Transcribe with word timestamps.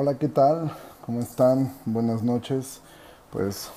Hola, 0.00 0.16
¿qué 0.16 0.28
tal? 0.28 0.70
¿Cómo 1.04 1.18
están? 1.18 1.72
Buenas 1.84 2.22
noches. 2.22 2.80
Pues 3.32 3.68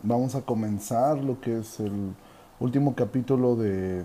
vamos 0.00 0.36
a 0.36 0.42
comenzar 0.42 1.18
lo 1.18 1.40
que 1.40 1.58
es 1.58 1.80
el 1.80 2.14
último 2.60 2.94
capítulo 2.94 3.56
de, 3.56 4.04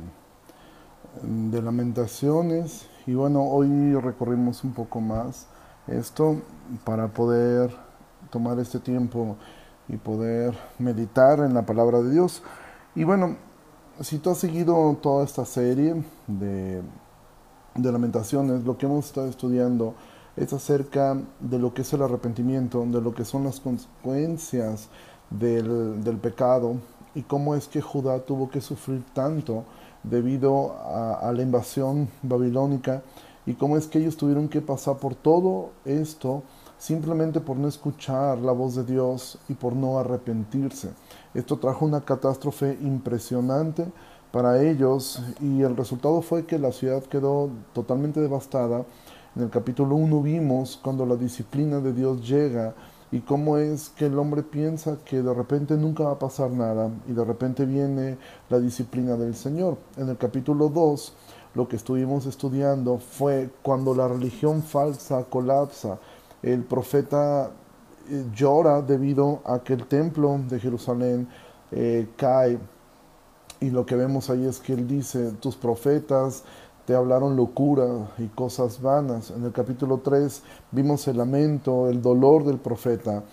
de 1.21 1.61
Lamentaciones. 1.61 2.87
Y 3.05 3.13
bueno, 3.13 3.43
hoy 3.43 3.93
recorrimos 3.93 4.63
un 4.63 4.73
poco 4.73 5.01
más 5.01 5.45
esto 5.85 6.41
para 6.83 7.09
poder 7.09 7.69
tomar 8.31 8.57
este 8.57 8.79
tiempo 8.79 9.37
y 9.87 9.97
poder 9.97 10.57
meditar 10.79 11.41
en 11.41 11.53
la 11.53 11.63
palabra 11.63 12.01
de 12.01 12.09
Dios. 12.09 12.41
Y 12.95 13.03
bueno, 13.03 13.37
si 13.99 14.17
tú 14.17 14.31
has 14.31 14.39
seguido 14.39 14.97
toda 14.99 15.25
esta 15.25 15.45
serie 15.45 16.03
de, 16.25 16.81
de 17.75 17.91
lamentaciones, 17.91 18.63
lo 18.63 18.79
que 18.79 18.87
hemos 18.87 19.05
estado 19.05 19.27
estudiando 19.27 19.93
es 20.37 20.53
acerca 20.53 21.17
de 21.39 21.59
lo 21.59 21.73
que 21.73 21.81
es 21.81 21.93
el 21.93 22.01
arrepentimiento, 22.01 22.85
de 22.85 23.01
lo 23.01 23.13
que 23.13 23.25
son 23.25 23.43
las 23.43 23.59
consecuencias 23.59 24.89
del, 25.29 26.03
del 26.03 26.17
pecado 26.17 26.75
y 27.13 27.23
cómo 27.23 27.55
es 27.55 27.67
que 27.67 27.81
Judá 27.81 28.19
tuvo 28.19 28.49
que 28.49 28.61
sufrir 28.61 29.03
tanto 29.13 29.65
debido 30.03 30.73
a, 30.73 31.15
a, 31.15 31.31
la 31.31 31.41
invasión 31.41 32.09
babilónica 32.23 33.03
y 33.45 33.53
cómo 33.53 33.77
es 33.77 33.87
que 33.87 33.99
ellos 33.99 34.17
tuvieron 34.17 34.47
que 34.47 34.61
pasar 34.61 34.97
por 34.97 35.15
todo 35.15 35.71
esto 35.85 36.43
simplemente 36.77 37.39
por 37.39 37.57
no 37.57 37.67
escuchar 37.67 38.39
la 38.39 38.51
voz 38.51 38.75
de 38.75 38.83
Dios 38.83 39.37
y 39.47 39.53
por 39.53 39.73
no 39.73 39.99
arrepentirse. 39.99 40.89
Esto 41.33 41.57
trajo 41.57 41.85
una 41.85 42.01
catástrofe 42.01 42.75
impresionante 42.81 43.85
para 44.31 44.63
ellos 44.63 45.21
y 45.39 45.61
el 45.61 45.77
resultado 45.77 46.23
fue 46.23 46.45
que 46.45 46.57
la 46.57 46.71
ciudad 46.71 47.03
quedó 47.03 47.49
totalmente 47.73 48.19
devastada. 48.19 48.83
En 49.33 49.43
el 49.43 49.49
capítulo 49.49 49.95
1 49.95 50.21
vimos 50.21 50.77
cuando 50.83 51.05
la 51.05 51.15
disciplina 51.15 51.79
de 51.79 51.93
Dios 51.93 52.27
llega 52.27 52.75
y 53.13 53.21
cómo 53.21 53.57
es 53.57 53.87
que 53.87 54.07
el 54.07 54.19
hombre 54.19 54.43
piensa 54.43 54.97
que 55.05 55.21
de 55.21 55.33
repente 55.33 55.77
nunca 55.77 56.03
va 56.03 56.11
a 56.11 56.19
pasar 56.19 56.51
nada 56.51 56.89
y 57.07 57.13
de 57.13 57.23
repente 57.23 57.65
viene 57.65 58.17
la 58.49 58.59
disciplina 58.59 59.15
del 59.15 59.33
Señor. 59.33 59.77
En 59.95 60.09
el 60.09 60.17
capítulo 60.17 60.67
2 60.67 61.13
lo 61.55 61.65
que 61.69 61.77
estuvimos 61.77 62.25
estudiando 62.25 62.97
fue 62.97 63.49
cuando 63.61 63.95
la 63.95 64.09
religión 64.09 64.63
falsa 64.63 65.23
colapsa, 65.23 65.97
el 66.41 66.65
profeta 66.65 67.51
eh, 68.09 68.25
llora 68.35 68.81
debido 68.81 69.39
a 69.45 69.59
que 69.59 69.73
el 69.73 69.85
templo 69.87 70.41
de 70.49 70.59
Jerusalén 70.59 71.29
eh, 71.71 72.09
cae. 72.17 72.59
Y 73.61 73.69
lo 73.69 73.85
que 73.85 73.95
vemos 73.95 74.29
ahí 74.29 74.45
es 74.45 74.59
que 74.59 74.73
él 74.73 74.87
dice, 74.87 75.33
tus 75.33 75.55
profetas 75.55 76.43
hablaron 76.95 77.35
locura 77.35 77.87
y 78.17 78.27
cosas 78.27 78.81
vanas. 78.81 79.31
En 79.31 79.43
el 79.43 79.51
capítulo 79.51 79.99
3 79.99 80.43
vimos 80.71 81.07
el 81.07 81.17
lamento, 81.17 81.89
el 81.89 82.01
dolor 82.01 82.43
del 82.43 82.57
profeta. 82.57 83.23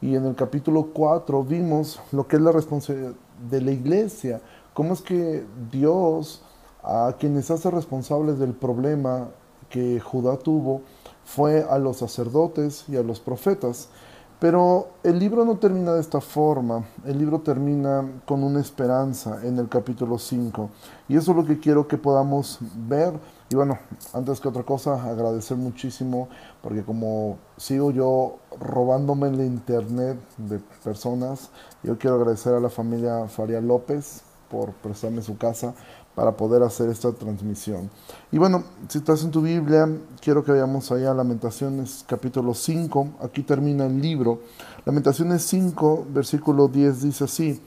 Y 0.00 0.14
en 0.14 0.26
el 0.26 0.34
capítulo 0.34 0.90
4 0.92 1.42
vimos 1.44 2.00
lo 2.12 2.26
que 2.26 2.36
es 2.36 2.42
la 2.42 2.52
responsabilidad 2.52 3.14
de 3.50 3.60
la 3.60 3.72
iglesia, 3.72 4.40
cómo 4.74 4.92
es 4.92 5.00
que 5.00 5.44
Dios 5.70 6.42
a 6.82 7.16
quienes 7.18 7.50
hace 7.50 7.70
responsables 7.70 8.38
del 8.38 8.52
problema 8.52 9.28
que 9.68 9.98
Judá 9.98 10.36
tuvo, 10.36 10.82
fue 11.24 11.64
a 11.68 11.78
los 11.78 11.96
sacerdotes 11.96 12.84
y 12.88 12.96
a 12.96 13.02
los 13.02 13.18
profetas. 13.18 13.88
Pero 14.38 14.88
el 15.02 15.18
libro 15.18 15.46
no 15.46 15.56
termina 15.56 15.94
de 15.94 16.00
esta 16.00 16.20
forma, 16.20 16.84
el 17.06 17.18
libro 17.18 17.40
termina 17.40 18.06
con 18.26 18.44
una 18.44 18.60
esperanza 18.60 19.40
en 19.42 19.58
el 19.58 19.66
capítulo 19.70 20.18
5. 20.18 20.68
Y 21.08 21.16
eso 21.16 21.30
es 21.30 21.36
lo 21.38 21.46
que 21.46 21.58
quiero 21.58 21.88
que 21.88 21.96
podamos 21.96 22.58
ver. 22.86 23.14
Y 23.48 23.54
bueno, 23.54 23.78
antes 24.12 24.38
que 24.40 24.48
otra 24.48 24.62
cosa, 24.62 25.02
agradecer 25.02 25.56
muchísimo, 25.56 26.28
porque 26.62 26.82
como 26.82 27.38
sigo 27.56 27.92
yo 27.92 28.36
robándome 28.60 29.28
en 29.28 29.38
la 29.38 29.44
internet 29.44 30.18
de 30.36 30.58
personas, 30.84 31.48
yo 31.82 31.96
quiero 31.96 32.16
agradecer 32.16 32.52
a 32.52 32.60
la 32.60 32.68
familia 32.68 33.28
Faria 33.28 33.62
López 33.62 34.22
por 34.50 34.72
prestarme 34.74 35.22
su 35.22 35.38
casa 35.38 35.74
para 36.16 36.32
poder 36.32 36.62
hacer 36.62 36.88
esta 36.88 37.12
transmisión. 37.12 37.90
Y 38.32 38.38
bueno, 38.38 38.64
si 38.88 38.98
estás 38.98 39.22
en 39.22 39.30
tu 39.30 39.42
Biblia, 39.42 39.86
quiero 40.22 40.42
que 40.42 40.50
veamos 40.50 40.90
allá 40.90 41.12
Lamentaciones 41.12 42.04
capítulo 42.08 42.54
5, 42.54 43.08
aquí 43.20 43.42
termina 43.42 43.84
el 43.84 44.00
libro. 44.00 44.40
Lamentaciones 44.86 45.42
5, 45.42 46.06
versículo 46.08 46.68
10 46.68 47.02
dice 47.02 47.24
así, 47.24 47.60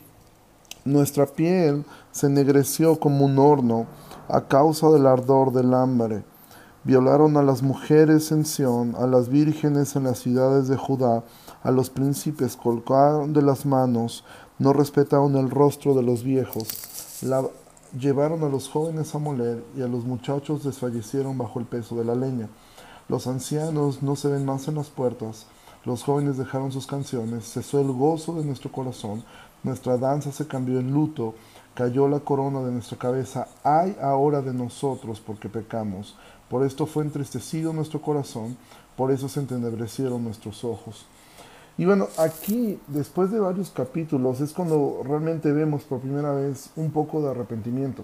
Nuestra 0.83 1.27
piel 1.27 1.85
se 2.11 2.25
ennegreció 2.25 2.99
como 2.99 3.23
un 3.25 3.37
horno 3.37 3.85
a 4.27 4.47
causa 4.47 4.89
del 4.89 5.05
ardor 5.05 5.53
del 5.53 5.71
hambre. 5.75 6.23
Violaron 6.83 7.37
a 7.37 7.43
las 7.43 7.61
mujeres 7.61 8.31
en 8.31 8.45
Sión, 8.45 8.95
a 8.97 9.05
las 9.05 9.29
vírgenes 9.29 9.95
en 9.95 10.05
las 10.05 10.17
ciudades 10.17 10.67
de 10.67 10.75
Judá, 10.75 11.23
a 11.61 11.69
los 11.69 11.91
príncipes 11.91 12.55
colgaron 12.55 13.31
de 13.31 13.43
las 13.43 13.67
manos, 13.67 14.23
no 14.57 14.73
respetaron 14.73 15.35
el 15.35 15.51
rostro 15.51 15.93
de 15.93 16.01
los 16.01 16.23
viejos. 16.23 17.21
La, 17.21 17.43
Llevaron 17.97 18.43
a 18.43 18.49
los 18.49 18.69
jóvenes 18.69 19.15
a 19.15 19.17
moler 19.17 19.63
y 19.75 19.81
a 19.81 19.87
los 19.87 20.05
muchachos 20.05 20.63
desfallecieron 20.63 21.39
bajo 21.39 21.59
el 21.59 21.65
peso 21.65 21.95
de 21.95 22.05
la 22.05 22.13
leña. 22.13 22.47
Los 23.07 23.25
ancianos 23.25 24.03
no 24.03 24.15
se 24.15 24.27
ven 24.27 24.45
más 24.45 24.67
en 24.67 24.75
las 24.75 24.89
puertas. 24.91 25.47
Los 25.85 26.03
jóvenes 26.03 26.37
dejaron 26.37 26.71
sus 26.71 26.85
canciones. 26.85 27.51
Cesó 27.51 27.79
el 27.81 27.91
gozo 27.91 28.35
de 28.35 28.45
nuestro 28.45 28.71
corazón. 28.71 29.23
Nuestra 29.63 29.97
danza 29.97 30.31
se 30.31 30.45
cambió 30.45 30.79
en 30.79 30.93
luto. 30.93 31.33
Cayó 31.73 32.07
la 32.07 32.19
corona 32.19 32.61
de 32.61 32.71
nuestra 32.71 32.99
cabeza. 32.99 33.47
Ay 33.63 33.97
ahora 33.99 34.43
de 34.43 34.53
nosotros 34.53 35.19
porque 35.19 35.49
pecamos. 35.49 36.15
Por 36.47 36.63
esto 36.63 36.85
fue 36.85 37.03
entristecido 37.03 37.73
nuestro 37.73 38.03
corazón. 38.03 38.55
Por 38.95 39.11
eso 39.11 39.27
se 39.27 39.39
entenebrecieron 39.39 40.23
nuestros 40.23 40.63
ojos. 40.63 41.07
Y 41.79 41.85
bueno, 41.85 42.09
aquí, 42.17 42.77
después 42.87 43.31
de 43.31 43.39
varios 43.39 43.69
capítulos, 43.69 44.41
es 44.41 44.51
cuando 44.51 45.01
realmente 45.05 45.49
vemos 45.53 45.83
por 45.83 46.01
primera 46.01 46.33
vez 46.33 46.71
un 46.75 46.91
poco 46.91 47.21
de 47.21 47.29
arrepentimiento. 47.29 48.03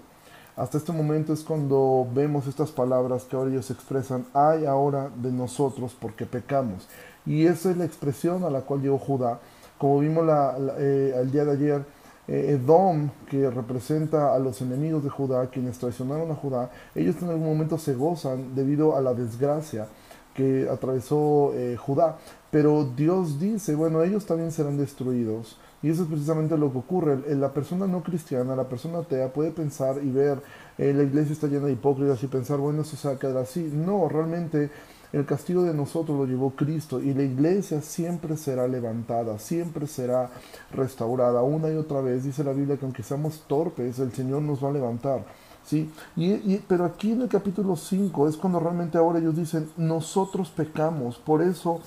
Hasta 0.56 0.78
este 0.78 0.92
momento 0.92 1.34
es 1.34 1.42
cuando 1.42 2.08
vemos 2.14 2.46
estas 2.46 2.70
palabras 2.70 3.24
que 3.24 3.36
ahora 3.36 3.50
ellos 3.50 3.70
expresan, 3.70 4.24
hay 4.32 4.64
ahora 4.64 5.10
de 5.14 5.30
nosotros 5.30 5.94
porque 6.00 6.24
pecamos. 6.24 6.88
Y 7.26 7.44
esa 7.44 7.70
es 7.70 7.76
la 7.76 7.84
expresión 7.84 8.44
a 8.44 8.48
la 8.48 8.62
cual 8.62 8.80
llegó 8.80 8.96
Judá. 8.96 9.40
Como 9.76 9.98
vimos 9.98 10.24
la, 10.24 10.58
la, 10.58 10.72
eh, 10.78 11.12
el 11.14 11.30
día 11.30 11.44
de 11.44 11.52
ayer, 11.52 11.84
eh, 12.28 12.58
Edom, 12.58 13.10
que 13.28 13.50
representa 13.50 14.34
a 14.34 14.38
los 14.38 14.62
enemigos 14.62 15.04
de 15.04 15.10
Judá, 15.10 15.50
quienes 15.50 15.78
traicionaron 15.78 16.30
a 16.30 16.34
Judá, 16.34 16.70
ellos 16.94 17.16
en 17.20 17.28
algún 17.28 17.48
momento 17.48 17.76
se 17.76 17.92
gozan 17.94 18.54
debido 18.54 18.96
a 18.96 19.02
la 19.02 19.12
desgracia 19.12 19.86
que 20.36 20.68
atravesó 20.70 21.52
eh, 21.54 21.76
Judá. 21.76 22.18
Pero 22.50 22.84
Dios 22.96 23.40
dice, 23.40 23.74
bueno, 23.74 24.02
ellos 24.02 24.26
también 24.26 24.52
serán 24.52 24.76
destruidos. 24.76 25.58
Y 25.82 25.90
eso 25.90 26.02
es 26.02 26.08
precisamente 26.08 26.56
lo 26.56 26.72
que 26.72 26.78
ocurre. 26.78 27.18
La 27.36 27.52
persona 27.52 27.86
no 27.86 28.02
cristiana, 28.02 28.56
la 28.56 28.68
persona 28.68 28.98
atea, 28.98 29.32
puede 29.32 29.50
pensar 29.50 29.96
y 30.02 30.10
ver, 30.10 30.42
eh, 30.78 30.92
la 30.92 31.02
iglesia 31.02 31.32
está 31.32 31.46
llena 31.46 31.66
de 31.66 31.72
hipócritas 31.72 32.22
y 32.22 32.26
pensar, 32.26 32.58
bueno, 32.58 32.82
eso 32.82 32.96
se 32.96 33.08
va 33.08 33.14
a 33.14 33.18
quedar 33.18 33.36
así. 33.38 33.70
No, 33.72 34.08
realmente 34.08 34.70
el 35.12 35.24
castigo 35.24 35.62
de 35.62 35.72
nosotros 35.72 36.18
lo 36.18 36.26
llevó 36.26 36.50
Cristo 36.50 37.00
y 37.00 37.14
la 37.14 37.22
iglesia 37.22 37.80
siempre 37.80 38.36
será 38.36 38.66
levantada, 38.66 39.38
siempre 39.38 39.86
será 39.86 40.30
restaurada. 40.72 41.42
Una 41.42 41.70
y 41.70 41.76
otra 41.76 42.00
vez 42.00 42.24
dice 42.24 42.42
la 42.42 42.52
Biblia 42.52 42.76
que 42.76 42.84
aunque 42.84 43.02
seamos 43.02 43.44
torpes, 43.46 43.98
el 43.98 44.12
Señor 44.12 44.42
nos 44.42 44.64
va 44.64 44.70
a 44.70 44.72
levantar. 44.72 45.24
¿Sí? 45.66 45.90
Y, 46.16 46.56
pero 46.68 46.84
aquí 46.84 47.12
en 47.12 47.22
el 47.22 47.28
capítulo 47.28 47.76
5 47.76 48.28
es 48.28 48.36
cuando 48.36 48.60
realmente 48.60 48.96
ahora 48.96 49.18
ellos 49.18 49.36
dicen, 49.36 49.68
nosotros 49.76 50.48
pecamos, 50.48 51.16
por 51.18 51.42
eso 51.42 51.80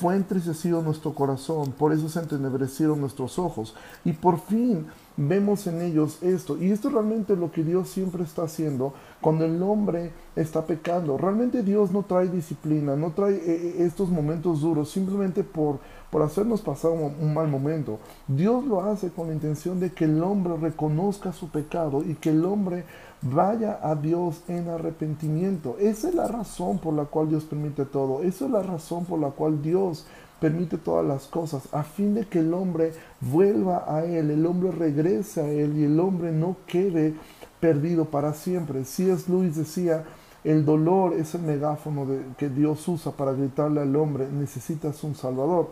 fue 0.00 0.16
entristecido 0.16 0.80
nuestro 0.80 1.12
corazón, 1.12 1.72
por 1.72 1.92
eso 1.92 2.08
se 2.08 2.20
entenebrecieron 2.20 3.00
nuestros 3.00 3.38
ojos. 3.38 3.74
Y 4.02 4.14
por 4.14 4.40
fin 4.40 4.86
vemos 5.18 5.66
en 5.66 5.82
ellos 5.82 6.22
esto. 6.22 6.56
Y 6.56 6.70
esto 6.70 6.88
es 6.88 6.94
realmente 6.94 7.36
lo 7.36 7.52
que 7.52 7.62
Dios 7.62 7.90
siempre 7.90 8.24
está 8.24 8.44
haciendo 8.44 8.94
cuando 9.20 9.44
el 9.44 9.62
hombre 9.62 10.12
está 10.36 10.64
pecando. 10.64 11.18
Realmente 11.18 11.62
Dios 11.62 11.90
no 11.90 12.02
trae 12.02 12.28
disciplina, 12.28 12.96
no 12.96 13.10
trae 13.10 13.34
eh, 13.34 13.42
eh, 13.46 13.74
estos 13.80 14.08
momentos 14.08 14.62
duros 14.62 14.90
simplemente 14.90 15.44
por, 15.44 15.80
por 16.10 16.22
hacernos 16.22 16.60
pasar 16.60 16.90
un, 16.90 17.32
mal 17.32 17.48
momento. 17.48 17.98
Dios 18.26 18.64
lo 18.64 18.82
hace 18.82 19.10
con 19.10 19.28
la 19.28 19.34
intención 19.34 19.78
de 19.78 19.92
que 19.92 20.04
el 20.04 20.22
hombre 20.22 20.56
reconozca 20.56 21.32
su 21.32 21.48
pecado 21.48 22.02
y 22.04 22.14
que 22.14 22.30
el 22.30 22.44
hombre 22.44 22.84
vaya 23.22 23.78
a 23.82 23.94
Dios 23.94 24.42
en 24.48 24.68
arrepentimiento. 24.68 25.76
Esa 25.78 26.08
es 26.08 26.14
la 26.14 26.26
razón 26.26 26.78
por 26.78 26.94
la 26.94 27.04
cual 27.04 27.28
Dios 27.28 27.44
permite 27.44 27.84
todo. 27.84 28.22
Esa 28.22 28.46
es 28.46 28.50
la 28.50 28.62
razón 28.62 29.04
por 29.04 29.20
la 29.20 29.30
cual 29.30 29.62
Dios 29.62 30.06
permite 30.40 30.78
todas 30.78 31.06
las 31.06 31.26
cosas, 31.26 31.68
a 31.70 31.82
fin 31.82 32.14
de 32.14 32.26
que 32.26 32.38
el 32.38 32.54
hombre 32.54 32.94
vuelva 33.20 33.84
a 33.86 34.04
Él, 34.04 34.30
el 34.30 34.46
hombre 34.46 34.70
regrese 34.70 35.42
a 35.42 35.50
Él 35.50 35.76
y 35.76 35.84
el 35.84 36.00
hombre 36.00 36.32
no 36.32 36.56
quede 36.66 37.14
perdido 37.60 38.06
para 38.06 38.32
siempre. 38.32 38.80
es 38.80 39.28
Luis 39.28 39.56
decía, 39.56 40.04
el 40.42 40.64
dolor 40.64 41.12
es 41.12 41.34
el 41.34 41.42
megáfono 41.42 42.06
que 42.38 42.48
Dios 42.48 42.88
usa 42.88 43.12
para 43.12 43.32
gritarle 43.32 43.82
al 43.82 43.94
hombre, 43.94 44.28
necesitas 44.32 45.04
un 45.04 45.14
Salvador. 45.14 45.70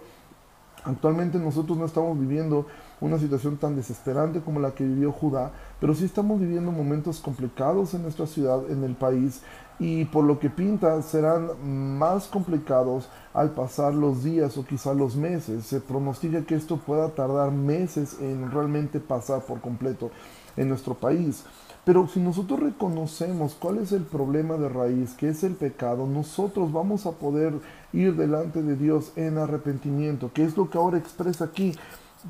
Actualmente 0.84 1.38
nosotros 1.38 1.76
no 1.76 1.84
estamos 1.84 2.18
viviendo 2.18 2.66
una 3.00 3.18
situación 3.18 3.56
tan 3.56 3.76
desesperante 3.76 4.40
como 4.40 4.60
la 4.60 4.72
que 4.72 4.84
vivió 4.84 5.12
Judá, 5.12 5.52
pero 5.80 5.94
sí 5.94 6.04
estamos 6.04 6.40
viviendo 6.40 6.72
momentos 6.72 7.20
complicados 7.20 7.94
en 7.94 8.02
nuestra 8.02 8.26
ciudad, 8.26 8.70
en 8.70 8.84
el 8.84 8.94
país, 8.94 9.42
y 9.78 10.04
por 10.06 10.24
lo 10.24 10.38
que 10.38 10.50
pinta 10.50 11.00
serán 11.02 11.98
más 11.98 12.26
complicados 12.26 13.08
al 13.32 13.50
pasar 13.50 13.94
los 13.94 14.24
días 14.24 14.56
o 14.56 14.64
quizá 14.64 14.94
los 14.94 15.14
meses. 15.14 15.64
Se 15.66 15.80
pronostica 15.80 16.42
que 16.42 16.56
esto 16.56 16.76
pueda 16.78 17.10
tardar 17.10 17.52
meses 17.52 18.16
en 18.20 18.50
realmente 18.50 18.98
pasar 18.98 19.42
por 19.42 19.60
completo 19.60 20.10
en 20.56 20.68
nuestro 20.68 20.94
país. 20.94 21.44
Pero 21.88 22.06
si 22.06 22.20
nosotros 22.20 22.60
reconocemos 22.60 23.56
cuál 23.58 23.78
es 23.78 23.92
el 23.92 24.02
problema 24.02 24.58
de 24.58 24.68
raíz, 24.68 25.14
que 25.14 25.30
es 25.30 25.42
el 25.42 25.54
pecado, 25.54 26.06
nosotros 26.06 26.70
vamos 26.70 27.06
a 27.06 27.12
poder 27.12 27.54
ir 27.94 28.14
delante 28.14 28.62
de 28.62 28.76
Dios 28.76 29.12
en 29.16 29.38
arrepentimiento, 29.38 30.30
que 30.34 30.44
es 30.44 30.54
lo 30.54 30.68
que 30.68 30.76
ahora 30.76 30.98
expresa 30.98 31.46
aquí. 31.46 31.74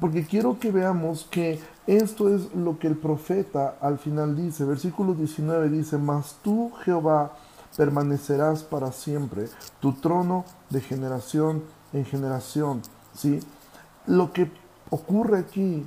Porque 0.01 0.25
quiero 0.25 0.61
que 0.61 0.71
veamos 0.71 1.27
que 1.29 1.59
esto 1.89 2.33
es 2.33 2.55
lo 2.55 2.79
que 2.79 2.87
el 2.87 2.97
profeta 2.97 3.75
al 3.81 3.99
final 3.99 4.37
dice. 4.37 4.65
Versículo 4.65 5.13
19 5.15 5.71
dice, 5.71 5.99
mas 5.99 6.37
tú 6.45 6.71
Jehová 6.85 7.33
permanecerás 7.77 8.63
para 8.63 8.93
siempre, 8.93 9.47
tu 9.81 9.93
trono 9.95 10.45
de 10.71 10.81
generación 10.83 11.65
en 11.93 12.05
generación. 12.05 12.81
¿sí? 13.13 13.41
Lo 14.07 14.33
que 14.33 14.53
ocurre 14.91 15.41
aquí 15.41 15.85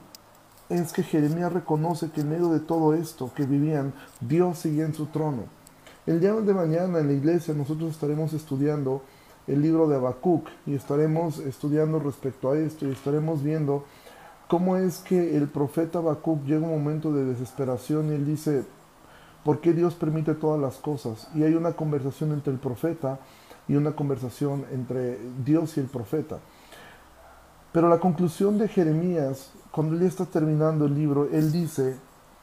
es 0.72 0.94
que 0.94 1.04
Jeremías 1.04 1.52
reconoce 1.52 2.10
que 2.12 2.22
en 2.22 2.30
medio 2.30 2.50
de 2.50 2.62
todo 2.62 2.94
esto 2.94 3.32
que 3.36 3.46
vivían, 3.46 3.94
Dios 4.22 4.60
seguía 4.60 4.86
en 4.86 4.94
su 4.94 5.08
trono. 5.08 5.44
El 6.08 6.20
día 6.20 6.34
de 6.34 6.54
mañana 6.54 7.00
en 7.00 7.08
la 7.08 7.14
iglesia 7.14 7.54
nosotros 7.54 7.92
estaremos 7.92 8.34
estudiando 8.34 9.04
el 9.48 9.62
libro 9.62 9.88
de 9.88 9.98
Habacuc 9.98 10.48
y 10.66 10.74
estaremos 10.74 11.40
estudiando 11.40 12.00
respecto 12.00 12.52
a 12.52 12.58
esto 12.58 12.88
y 12.88 12.92
estaremos 12.92 13.44
viendo 13.44 13.84
cómo 14.48 14.78
es 14.78 15.00
que 15.00 15.36
el 15.36 15.48
profeta 15.50 16.00
Habacuc 16.00 16.44
llega 16.46 16.66
un 16.66 16.72
momento 16.72 17.14
de 17.14 17.26
desesperación 17.26 18.12
y 18.12 18.16
él 18.16 18.26
dice, 18.26 18.64
¿por 19.44 19.60
qué 19.60 19.74
Dios 19.74 19.94
permite 19.96 20.36
todas 20.36 20.60
las 20.60 20.78
cosas? 20.78 21.28
Y 21.36 21.44
hay 21.44 21.54
una 21.54 21.74
conversación 21.74 22.32
entre 22.32 22.54
el 22.54 22.60
profeta 22.60 23.20
y 23.68 23.76
una 23.76 23.92
conversación 23.92 24.66
entre 24.72 25.20
Dios 25.44 25.78
y 25.78 25.82
el 25.82 25.88
profeta. 25.88 26.40
Pero 27.72 27.88
la 27.88 28.00
conclusión 28.00 28.58
de 28.58 28.68
Jeremías 28.68 29.52
cuando 29.72 29.96
él 29.96 30.04
está 30.04 30.26
terminando 30.26 30.86
el 30.86 30.94
libro, 30.94 31.30
él 31.32 31.52
dice, 31.52 31.96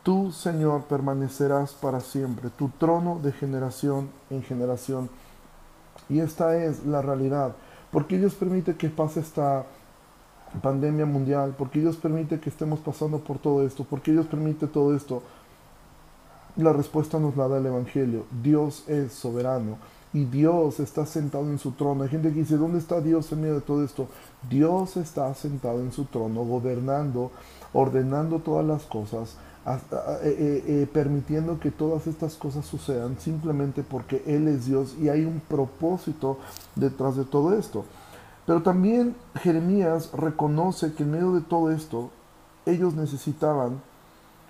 tú 0.02 0.32
Señor 0.32 0.84
permanecerás 0.84 1.72
para 1.74 2.00
siempre, 2.00 2.48
tu 2.48 2.70
trono 2.70 3.20
de 3.22 3.32
generación 3.32 4.08
en 4.30 4.42
generación. 4.42 5.10
Y 6.08 6.20
esta 6.20 6.56
es 6.56 6.84
la 6.86 7.02
realidad. 7.02 7.54
porque 7.90 8.18
Dios 8.18 8.34
permite 8.34 8.76
que 8.76 8.88
pase 8.88 9.20
esta 9.20 9.64
pandemia 10.62 11.06
mundial? 11.06 11.54
porque 11.56 11.80
Dios 11.80 11.96
permite 11.96 12.40
que 12.40 12.50
estemos 12.50 12.80
pasando 12.80 13.18
por 13.18 13.38
todo 13.38 13.66
esto? 13.66 13.84
porque 13.84 14.12
Dios 14.12 14.26
permite 14.26 14.66
todo 14.66 14.94
esto? 14.96 15.22
La 16.56 16.72
respuesta 16.72 17.18
nos 17.18 17.36
la 17.36 17.46
da 17.46 17.58
el 17.58 17.66
Evangelio. 17.66 18.24
Dios 18.42 18.84
es 18.88 19.12
soberano 19.12 19.76
y 20.18 20.24
Dios 20.24 20.80
está 20.80 21.06
sentado 21.06 21.44
en 21.44 21.60
su 21.60 21.70
trono. 21.72 22.02
Hay 22.02 22.08
gente 22.08 22.30
que 22.32 22.40
dice, 22.40 22.56
¿dónde 22.56 22.78
está 22.78 23.00
Dios 23.00 23.30
en 23.30 23.40
medio 23.40 23.54
de 23.54 23.60
todo 23.60 23.84
esto? 23.84 24.08
Dios 24.50 24.96
está 24.96 25.32
sentado 25.34 25.78
en 25.78 25.92
su 25.92 26.06
trono, 26.06 26.42
gobernando, 26.42 27.30
ordenando 27.72 28.40
todas 28.40 28.66
las 28.66 28.82
cosas, 28.82 29.36
eh, 29.64 29.78
eh, 30.24 30.64
eh, 30.66 30.88
permitiendo 30.92 31.60
que 31.60 31.70
todas 31.70 32.08
estas 32.08 32.34
cosas 32.34 32.66
sucedan 32.66 33.16
simplemente 33.20 33.84
porque 33.84 34.24
Él 34.26 34.48
es 34.48 34.66
Dios 34.66 34.96
y 35.00 35.08
hay 35.08 35.24
un 35.24 35.38
propósito 35.38 36.38
detrás 36.74 37.14
de 37.14 37.24
todo 37.24 37.56
esto. 37.56 37.84
Pero 38.44 38.62
también 38.62 39.14
Jeremías 39.36 40.10
reconoce 40.12 40.94
que 40.94 41.04
en 41.04 41.12
medio 41.12 41.32
de 41.32 41.42
todo 41.42 41.70
esto, 41.70 42.10
ellos 42.66 42.94
necesitaban 42.94 43.80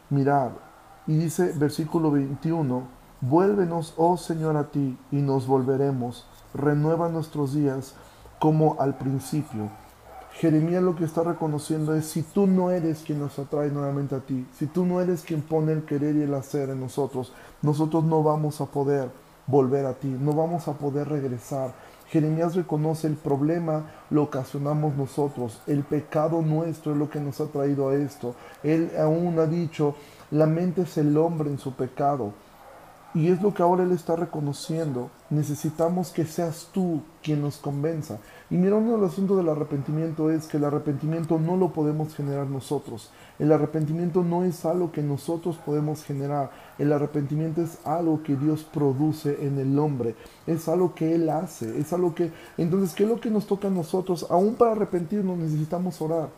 mirar. 0.08 0.52
Y 1.06 1.18
dice 1.18 1.52
versículo 1.56 2.10
21, 2.10 2.97
Vuélvenos, 3.20 3.94
oh 3.96 4.16
Señor, 4.16 4.56
a 4.56 4.70
ti, 4.70 4.96
y 5.10 5.16
nos 5.16 5.48
volveremos. 5.48 6.24
Renueva 6.54 7.08
nuestros 7.08 7.52
días 7.52 7.94
como 8.38 8.76
al 8.78 8.96
principio. 8.96 9.70
Jeremías 10.34 10.84
lo 10.84 10.94
que 10.94 11.04
está 11.04 11.24
reconociendo 11.24 11.96
es, 11.96 12.06
si 12.06 12.22
tú 12.22 12.46
no 12.46 12.70
eres 12.70 13.02
quien 13.04 13.18
nos 13.18 13.36
atrae 13.40 13.70
nuevamente 13.70 14.14
a 14.14 14.20
ti, 14.20 14.46
si 14.56 14.66
tú 14.66 14.86
no 14.86 15.00
eres 15.00 15.22
quien 15.22 15.42
pone 15.42 15.72
el 15.72 15.82
querer 15.82 16.14
y 16.14 16.22
el 16.22 16.34
hacer 16.34 16.70
en 16.70 16.78
nosotros, 16.78 17.32
nosotros 17.60 18.04
no 18.04 18.22
vamos 18.22 18.60
a 18.60 18.66
poder 18.66 19.10
volver 19.48 19.86
a 19.86 19.94
ti, 19.94 20.06
no 20.06 20.32
vamos 20.32 20.68
a 20.68 20.74
poder 20.74 21.08
regresar. 21.08 21.74
Jeremías 22.10 22.54
reconoce 22.54 23.08
el 23.08 23.14
problema, 23.14 23.86
lo 24.10 24.22
ocasionamos 24.22 24.94
nosotros, 24.94 25.60
el 25.66 25.82
pecado 25.82 26.40
nuestro 26.40 26.92
es 26.92 26.98
lo 26.98 27.10
que 27.10 27.18
nos 27.18 27.40
ha 27.40 27.46
traído 27.46 27.88
a 27.88 27.96
esto. 27.96 28.36
Él 28.62 28.92
aún 28.96 29.36
ha 29.40 29.46
dicho, 29.46 29.96
la 30.30 30.46
mente 30.46 30.82
es 30.82 30.96
el 30.98 31.16
hombre 31.18 31.50
en 31.50 31.58
su 31.58 31.72
pecado. 31.72 32.32
Y 33.18 33.30
es 33.30 33.42
lo 33.42 33.52
que 33.52 33.64
ahora 33.64 33.82
Él 33.82 33.90
está 33.90 34.14
reconociendo. 34.14 35.10
Necesitamos 35.28 36.12
que 36.12 36.24
seas 36.24 36.68
tú 36.72 37.02
quien 37.20 37.42
nos 37.42 37.56
convenza. 37.56 38.20
Y 38.48 38.54
mira, 38.54 38.76
uno 38.76 38.92
de 38.92 38.98
los 38.98 39.12
asuntos 39.12 39.36
del 39.36 39.48
arrepentimiento 39.48 40.30
es 40.30 40.46
que 40.46 40.56
el 40.56 40.64
arrepentimiento 40.64 41.36
no 41.40 41.56
lo 41.56 41.72
podemos 41.72 42.14
generar 42.14 42.46
nosotros. 42.46 43.10
El 43.40 43.50
arrepentimiento 43.50 44.22
no 44.22 44.44
es 44.44 44.64
algo 44.64 44.92
que 44.92 45.02
nosotros 45.02 45.56
podemos 45.56 46.04
generar. 46.04 46.52
El 46.78 46.92
arrepentimiento 46.92 47.60
es 47.60 47.84
algo 47.84 48.22
que 48.22 48.36
Dios 48.36 48.62
produce 48.62 49.44
en 49.44 49.58
el 49.58 49.76
hombre. 49.80 50.14
Es 50.46 50.68
algo 50.68 50.94
que 50.94 51.16
Él 51.16 51.28
hace. 51.28 51.76
Es 51.76 51.92
algo 51.92 52.14
que... 52.14 52.30
Entonces, 52.56 52.94
¿qué 52.94 53.02
es 53.02 53.08
lo 53.08 53.20
que 53.20 53.32
nos 53.32 53.48
toca 53.48 53.66
a 53.66 53.72
nosotros? 53.72 54.28
Aún 54.30 54.54
para 54.54 54.70
arrepentirnos 54.70 55.36
necesitamos 55.36 56.00
orar. 56.00 56.28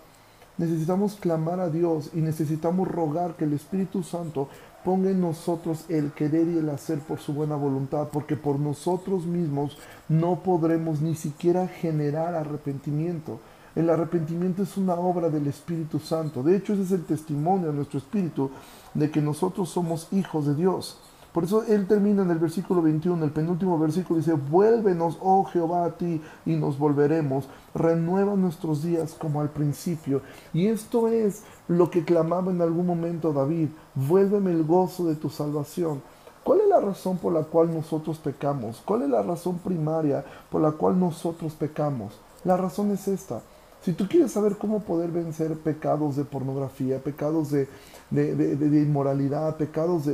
Necesitamos 0.60 1.14
clamar 1.14 1.58
a 1.58 1.70
Dios 1.70 2.10
y 2.12 2.20
necesitamos 2.20 2.86
rogar 2.86 3.34
que 3.34 3.44
el 3.44 3.54
Espíritu 3.54 4.02
Santo 4.02 4.48
ponga 4.84 5.10
en 5.10 5.20
nosotros 5.20 5.84
el 5.88 6.12
querer 6.12 6.48
y 6.48 6.58
el 6.58 6.70
hacer 6.70 6.98
por 7.00 7.18
su 7.18 7.32
buena 7.32 7.56
voluntad, 7.56 8.08
porque 8.12 8.36
por 8.36 8.58
nosotros 8.58 9.26
mismos 9.26 9.76
no 10.08 10.42
podremos 10.42 11.00
ni 11.00 11.14
siquiera 11.14 11.68
generar 11.68 12.34
arrepentimiento. 12.34 13.40
El 13.74 13.88
arrepentimiento 13.88 14.62
es 14.62 14.76
una 14.76 14.94
obra 14.94 15.28
del 15.28 15.46
Espíritu 15.46 15.98
Santo. 15.98 16.42
De 16.42 16.56
hecho, 16.56 16.72
ese 16.72 16.82
es 16.82 16.92
el 16.92 17.04
testimonio 17.04 17.68
de 17.68 17.74
nuestro 17.74 17.98
espíritu 17.98 18.50
de 18.94 19.10
que 19.10 19.20
nosotros 19.20 19.68
somos 19.68 20.08
hijos 20.12 20.46
de 20.46 20.54
Dios. 20.54 20.98
Por 21.32 21.44
eso 21.44 21.62
él 21.64 21.86
termina 21.86 22.22
en 22.22 22.30
el 22.30 22.38
versículo 22.38 22.82
21, 22.82 23.24
el 23.24 23.30
penúltimo 23.30 23.78
versículo, 23.78 24.18
dice, 24.18 24.32
vuélvenos, 24.32 25.16
oh 25.20 25.44
Jehová, 25.44 25.84
a 25.84 25.92
ti 25.92 26.20
y 26.44 26.56
nos 26.56 26.78
volveremos. 26.78 27.48
Renueva 27.74 28.34
nuestros 28.34 28.82
días 28.82 29.14
como 29.14 29.40
al 29.40 29.50
principio. 29.50 30.22
Y 30.52 30.66
esto 30.66 31.08
es 31.08 31.44
lo 31.68 31.88
que 31.90 32.04
clamaba 32.04 32.50
en 32.50 32.60
algún 32.60 32.86
momento 32.86 33.32
David, 33.32 33.68
vuélveme 33.94 34.50
el 34.50 34.64
gozo 34.64 35.06
de 35.06 35.14
tu 35.14 35.30
salvación. 35.30 36.02
¿Cuál 36.42 36.62
es 36.62 36.68
la 36.68 36.80
razón 36.80 37.18
por 37.18 37.32
la 37.32 37.42
cual 37.42 37.72
nosotros 37.72 38.18
pecamos? 38.18 38.82
¿Cuál 38.84 39.02
es 39.02 39.10
la 39.10 39.22
razón 39.22 39.58
primaria 39.58 40.24
por 40.50 40.62
la 40.62 40.72
cual 40.72 40.98
nosotros 40.98 41.52
pecamos? 41.52 42.18
La 42.44 42.56
razón 42.56 42.90
es 42.90 43.06
esta. 43.06 43.40
Si 43.82 43.92
tú 43.92 44.06
quieres 44.08 44.32
saber 44.32 44.56
cómo 44.56 44.80
poder 44.80 45.10
vencer 45.10 45.56
pecados 45.58 46.16
de 46.16 46.24
pornografía, 46.24 46.98
pecados 46.98 47.50
de, 47.50 47.66
de, 48.10 48.82
inmoralidad, 48.82 49.56
pecados 49.56 50.04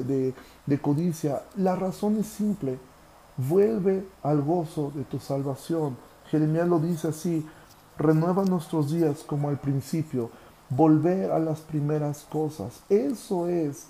de, 0.67 0.79
codicia, 0.79 1.43
la 1.57 1.77
razón 1.77 2.19
es 2.19 2.27
simple. 2.27 2.79
Vuelve 3.37 4.07
al 4.23 4.43
gozo 4.43 4.93
de 4.95 5.05
tu 5.05 5.19
salvación. 5.19 5.97
Jeremías 6.31 6.69
lo 6.69 6.79
dice 6.79 7.09
así, 7.09 7.47
renueva 7.99 8.45
nuestros 8.45 8.91
días 8.91 9.23
como 9.25 9.49
al 9.49 9.59
principio 9.59 10.31
volver 10.69 11.31
a 11.31 11.39
las 11.39 11.61
primeras 11.61 12.27
cosas. 12.31 12.81
Eso 12.89 13.49
es 13.49 13.87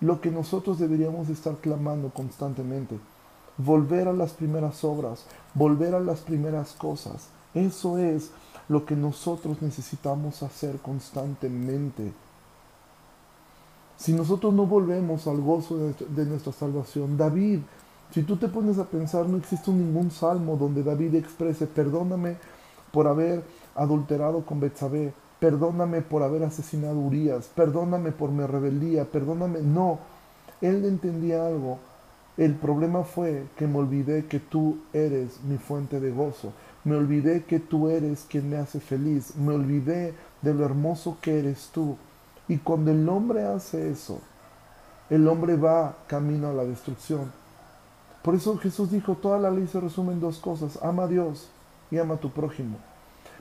lo 0.00 0.20
que 0.20 0.30
nosotros 0.30 0.78
deberíamos 0.78 1.28
estar 1.28 1.56
clamando 1.56 2.10
constantemente. 2.10 2.98
Volver 3.56 4.06
a 4.06 4.12
las 4.12 4.32
primeras 4.32 4.84
obras, 4.84 5.24
volver 5.54 5.94
a 5.94 6.00
las 6.00 6.20
primeras 6.20 6.72
cosas. 6.72 7.28
Eso 7.54 7.98
es 7.98 8.30
lo 8.68 8.86
que 8.86 8.94
nosotros 8.94 9.60
necesitamos 9.62 10.42
hacer 10.42 10.78
constantemente. 10.78 12.12
Si 13.98 14.12
nosotros 14.12 14.54
no 14.54 14.64
volvemos 14.64 15.26
al 15.26 15.40
gozo 15.40 15.76
de, 15.76 16.24
nuestra 16.24 16.52
salvación, 16.52 17.16
David, 17.16 17.58
si 18.12 18.22
tú 18.22 18.36
te 18.36 18.46
pones 18.46 18.78
a 18.78 18.84
pensar, 18.84 19.28
no 19.28 19.36
existe 19.36 19.72
ningún 19.72 20.12
salmo 20.12 20.56
donde 20.56 20.84
David 20.84 21.16
exprese, 21.16 21.66
perdóname 21.66 22.36
por 22.92 23.08
haber 23.08 23.42
adulterado 23.74 24.46
con 24.46 24.60
Betsabé, 24.60 25.12
perdóname 25.40 26.00
por 26.00 26.22
haber 26.22 26.44
asesinado 26.44 26.94
a 26.94 27.02
Urias, 27.02 27.50
perdóname 27.52 28.12
por 28.12 28.30
mi 28.30 28.46
rebeldía, 28.46 29.04
perdóname. 29.04 29.62
No, 29.62 29.98
él 30.60 30.84
entendía 30.84 31.44
algo. 31.44 31.80
El 32.36 32.54
problema 32.54 33.02
fue 33.02 33.46
que 33.56 33.66
me 33.66 33.78
olvidé 33.78 34.26
que 34.26 34.38
tú 34.38 34.78
eres 34.92 35.40
mi 35.42 35.58
fuente 35.58 35.98
de 35.98 36.12
gozo. 36.12 36.52
Me 36.84 36.94
olvidé 36.94 37.42
que 37.42 37.58
tú 37.58 37.88
eres 37.88 38.26
quien 38.30 38.48
me 38.48 38.58
hace 38.58 38.78
feliz. 38.78 39.34
Me 39.34 39.54
olvidé 39.54 40.14
de 40.40 40.54
lo 40.54 40.64
hermoso 40.64 41.16
que 41.20 41.40
eres 41.40 41.70
tú. 41.74 41.96
Y 42.48 42.58
cuando 42.58 42.90
el 42.90 43.08
hombre 43.08 43.44
hace 43.44 43.90
eso, 43.90 44.20
el 45.10 45.28
hombre 45.28 45.56
va 45.56 45.96
camino 46.06 46.48
a 46.48 46.54
la 46.54 46.64
destrucción. 46.64 47.30
Por 48.22 48.34
eso 48.34 48.58
Jesús 48.58 48.90
dijo, 48.90 49.14
toda 49.14 49.38
la 49.38 49.50
ley 49.50 49.66
se 49.66 49.80
resume 49.80 50.12
en 50.12 50.20
dos 50.20 50.38
cosas. 50.38 50.78
Ama 50.82 51.04
a 51.04 51.08
Dios 51.08 51.48
y 51.90 51.98
ama 51.98 52.14
a 52.14 52.20
tu 52.20 52.30
prójimo. 52.30 52.78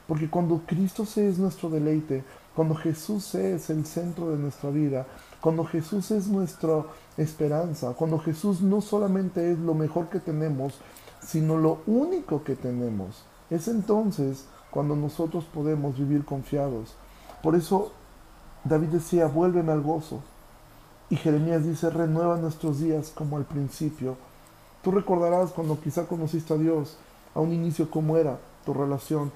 Porque 0.07 0.29
cuando 0.29 0.61
Cristo 0.65 1.05
se 1.05 1.27
es 1.27 1.37
nuestro 1.37 1.69
deleite, 1.69 2.23
cuando 2.55 2.75
Jesús 2.75 3.35
es 3.35 3.69
el 3.69 3.85
centro 3.85 4.29
de 4.29 4.37
nuestra 4.37 4.69
vida, 4.69 5.05
cuando 5.41 5.65
Jesús 5.65 6.11
es 6.11 6.27
nuestra 6.27 6.85
esperanza, 7.17 7.93
cuando 7.93 8.17
Jesús 8.19 8.61
no 8.61 8.81
solamente 8.81 9.51
es 9.51 9.59
lo 9.59 9.73
mejor 9.73 10.09
que 10.09 10.19
tenemos, 10.19 10.79
sino 11.21 11.57
lo 11.57 11.81
único 11.85 12.43
que 12.43 12.55
tenemos. 12.55 13.25
Es 13.49 13.67
entonces 13.67 14.45
cuando 14.71 14.95
nosotros 14.95 15.45
podemos 15.45 15.97
vivir 15.97 16.23
confiados. 16.23 16.95
Por 17.43 17.55
eso 17.55 17.91
David 18.67 18.89
decía, 18.89 19.27
vuélveme 19.27 19.71
al 19.71 19.81
gozo. 19.81 20.21
Y 21.09 21.15
Jeremías 21.15 21.63
dice, 21.63 21.89
renueva 21.89 22.37
nuestros 22.37 22.79
días 22.79 23.11
como 23.15 23.37
al 23.37 23.45
principio. 23.45 24.17
Tú 24.83 24.91
recordarás 24.91 25.51
cuando 25.51 25.79
quizá 25.79 26.05
conociste 26.05 26.53
a 26.53 26.57
Dios, 26.57 26.97
a 27.33 27.39
un 27.39 27.53
inicio 27.53 27.89
cómo 27.89 28.17
era 28.17 28.39
tu 28.65 28.73
relación, 28.73 29.31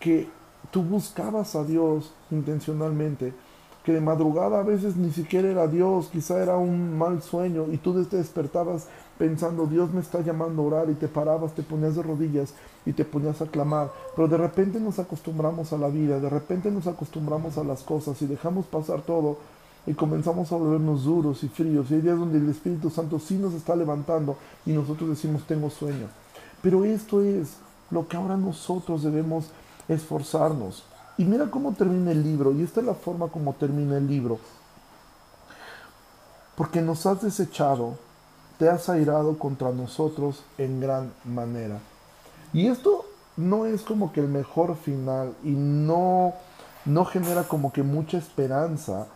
que 0.00 0.28
tú 0.70 0.82
buscabas 0.82 1.54
a 1.54 1.64
Dios 1.64 2.12
intencionalmente, 2.30 3.32
que 3.84 3.92
de 3.92 4.00
madrugada 4.00 4.60
a 4.60 4.62
veces 4.62 4.96
ni 4.96 5.12
siquiera 5.12 5.48
era 5.48 5.66
Dios, 5.66 6.08
quizá 6.12 6.42
era 6.42 6.56
un 6.56 6.96
mal 6.96 7.22
sueño 7.22 7.66
y 7.72 7.78
tú 7.78 8.04
te 8.04 8.16
despertabas 8.16 8.86
pensando, 9.18 9.66
Dios 9.66 9.92
me 9.92 10.00
está 10.00 10.20
llamando 10.20 10.62
a 10.62 10.66
orar 10.66 10.90
y 10.90 10.94
te 10.94 11.08
parabas, 11.08 11.52
te 11.52 11.62
ponías 11.62 11.96
de 11.96 12.02
rodillas 12.02 12.54
y 12.86 12.92
te 12.92 13.04
ponías 13.04 13.40
a 13.42 13.46
clamar. 13.46 13.90
Pero 14.14 14.28
de 14.28 14.36
repente 14.36 14.80
nos 14.80 14.98
acostumbramos 14.98 15.72
a 15.72 15.78
la 15.78 15.88
vida, 15.88 16.18
de 16.20 16.28
repente 16.28 16.70
nos 16.70 16.86
acostumbramos 16.86 17.58
a 17.58 17.64
las 17.64 17.82
cosas 17.82 18.20
y 18.22 18.26
dejamos 18.26 18.66
pasar 18.66 19.02
todo 19.02 19.38
y 19.86 19.94
comenzamos 19.94 20.52
a 20.52 20.56
volvernos 20.56 21.04
duros 21.04 21.42
y 21.42 21.48
fríos. 21.48 21.90
Y 21.90 21.94
hay 21.94 22.00
días 22.00 22.18
donde 22.18 22.38
el 22.38 22.48
Espíritu 22.48 22.90
Santo 22.90 23.18
sí 23.18 23.34
nos 23.34 23.54
está 23.54 23.74
levantando 23.74 24.36
y 24.64 24.72
nosotros 24.72 25.10
decimos, 25.10 25.42
tengo 25.44 25.70
sueño. 25.70 26.06
Pero 26.62 26.84
esto 26.84 27.22
es 27.22 27.56
lo 27.90 28.06
que 28.06 28.16
ahora 28.16 28.36
nosotros 28.36 29.02
debemos 29.02 29.46
esforzarnos. 29.88 30.84
Y 31.18 31.24
mira 31.24 31.50
cómo 31.50 31.72
termina 31.72 32.12
el 32.12 32.22
libro, 32.22 32.52
y 32.52 32.62
esta 32.62 32.80
es 32.80 32.86
la 32.86 32.94
forma 32.94 33.28
como 33.28 33.52
termina 33.54 33.96
el 33.96 34.06
libro. 34.06 34.38
Porque 36.56 36.80
nos 36.80 37.06
has 37.06 37.22
desechado, 37.22 37.96
te 38.58 38.68
has 38.68 38.88
airado 38.88 39.38
contra 39.38 39.72
nosotros 39.72 40.42
en 40.58 40.80
gran 40.80 41.12
manera. 41.24 41.78
Y 42.52 42.68
esto 42.68 43.04
no 43.36 43.66
es 43.66 43.82
como 43.82 44.12
que 44.12 44.20
el 44.20 44.28
mejor 44.28 44.76
final 44.76 45.34
y 45.42 45.50
no, 45.50 46.34
no 46.84 47.04
genera 47.04 47.44
como 47.44 47.72
que 47.72 47.82
mucha 47.82 48.18
esperanza 48.18 49.06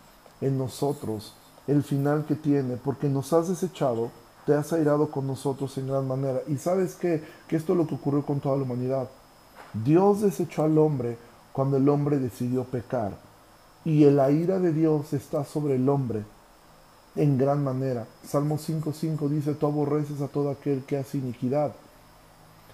en 0.41 0.57
nosotros 0.57 1.33
el 1.67 1.83
final 1.83 2.25
que 2.25 2.35
tiene, 2.35 2.77
porque 2.77 3.09
nos 3.09 3.33
has 3.33 3.49
desechado, 3.49 4.09
te 4.45 4.53
has 4.53 4.71
airado 4.71 5.11
con 5.11 5.27
nosotros 5.27 5.77
en 5.77 5.87
gran 5.87 6.07
manera. 6.07 6.39
Y 6.47 6.57
sabes 6.57 6.95
qué? 6.95 7.23
que 7.47 7.57
esto 7.57 7.73
es 7.73 7.77
lo 7.77 7.85
que 7.85 7.95
ocurrió 7.95 8.25
con 8.25 8.39
toda 8.39 8.55
la 8.55 8.63
humanidad. 8.63 9.09
Dios 9.73 10.21
desechó 10.21 10.63
al 10.63 10.77
hombre 10.77 11.17
cuando 11.57 11.77
el 11.77 11.89
hombre 11.89 12.19
decidió 12.19 12.65
pecar. 12.65 13.13
Y 13.83 14.05
la 14.11 14.29
ira 14.29 14.59
de 14.59 14.71
Dios 14.71 15.11
está 15.13 15.43
sobre 15.43 15.73
el 15.73 15.89
hombre 15.89 16.21
en 17.15 17.35
gran 17.39 17.63
manera. 17.63 18.05
Salmo 18.23 18.59
5.5 18.59 19.27
dice, 19.27 19.55
tú 19.55 19.65
aborreces 19.65 20.21
a 20.21 20.27
todo 20.27 20.51
aquel 20.51 20.83
que 20.83 20.97
hace 20.97 21.17
iniquidad. 21.17 21.71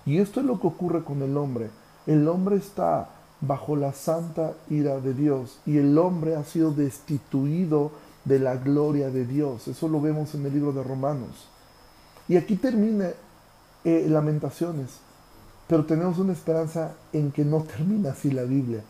Y 0.05 0.17
esto 0.17 0.41
es 0.41 0.45
lo 0.45 0.59
que 0.59 0.67
ocurre 0.67 1.01
con 1.01 1.21
el 1.21 1.37
hombre. 1.37 1.69
El 2.05 2.27
hombre 2.27 2.57
está 2.57 3.07
bajo 3.39 3.77
la 3.77 3.93
santa 3.93 4.51
ira 4.69 4.99
de 4.99 5.13
Dios 5.13 5.59
y 5.65 5.77
el 5.77 5.97
hombre 5.97 6.35
ha 6.35 6.43
sido 6.43 6.71
destituido 6.71 7.91
de 8.25 8.39
la 8.39 8.57
gloria 8.57 9.09
de 9.09 9.25
Dios. 9.25 9.69
Eso 9.69 9.87
lo 9.87 10.01
vemos 10.01 10.35
en 10.35 10.45
el 10.45 10.53
libro 10.53 10.73
de 10.73 10.83
Romanos. 10.83 11.47
Y 12.27 12.35
aquí 12.35 12.57
termina 12.57 13.11
eh, 13.85 14.07
Lamentaciones. 14.09 14.99
Pero 15.73 15.85
tenemos 15.85 16.19
una 16.19 16.33
esperanza 16.33 16.93
en 17.13 17.31
que 17.31 17.43
no 17.43 17.63
termina 17.63 18.11
así 18.11 18.29
la 18.29 18.43
Biblia, 18.43 18.83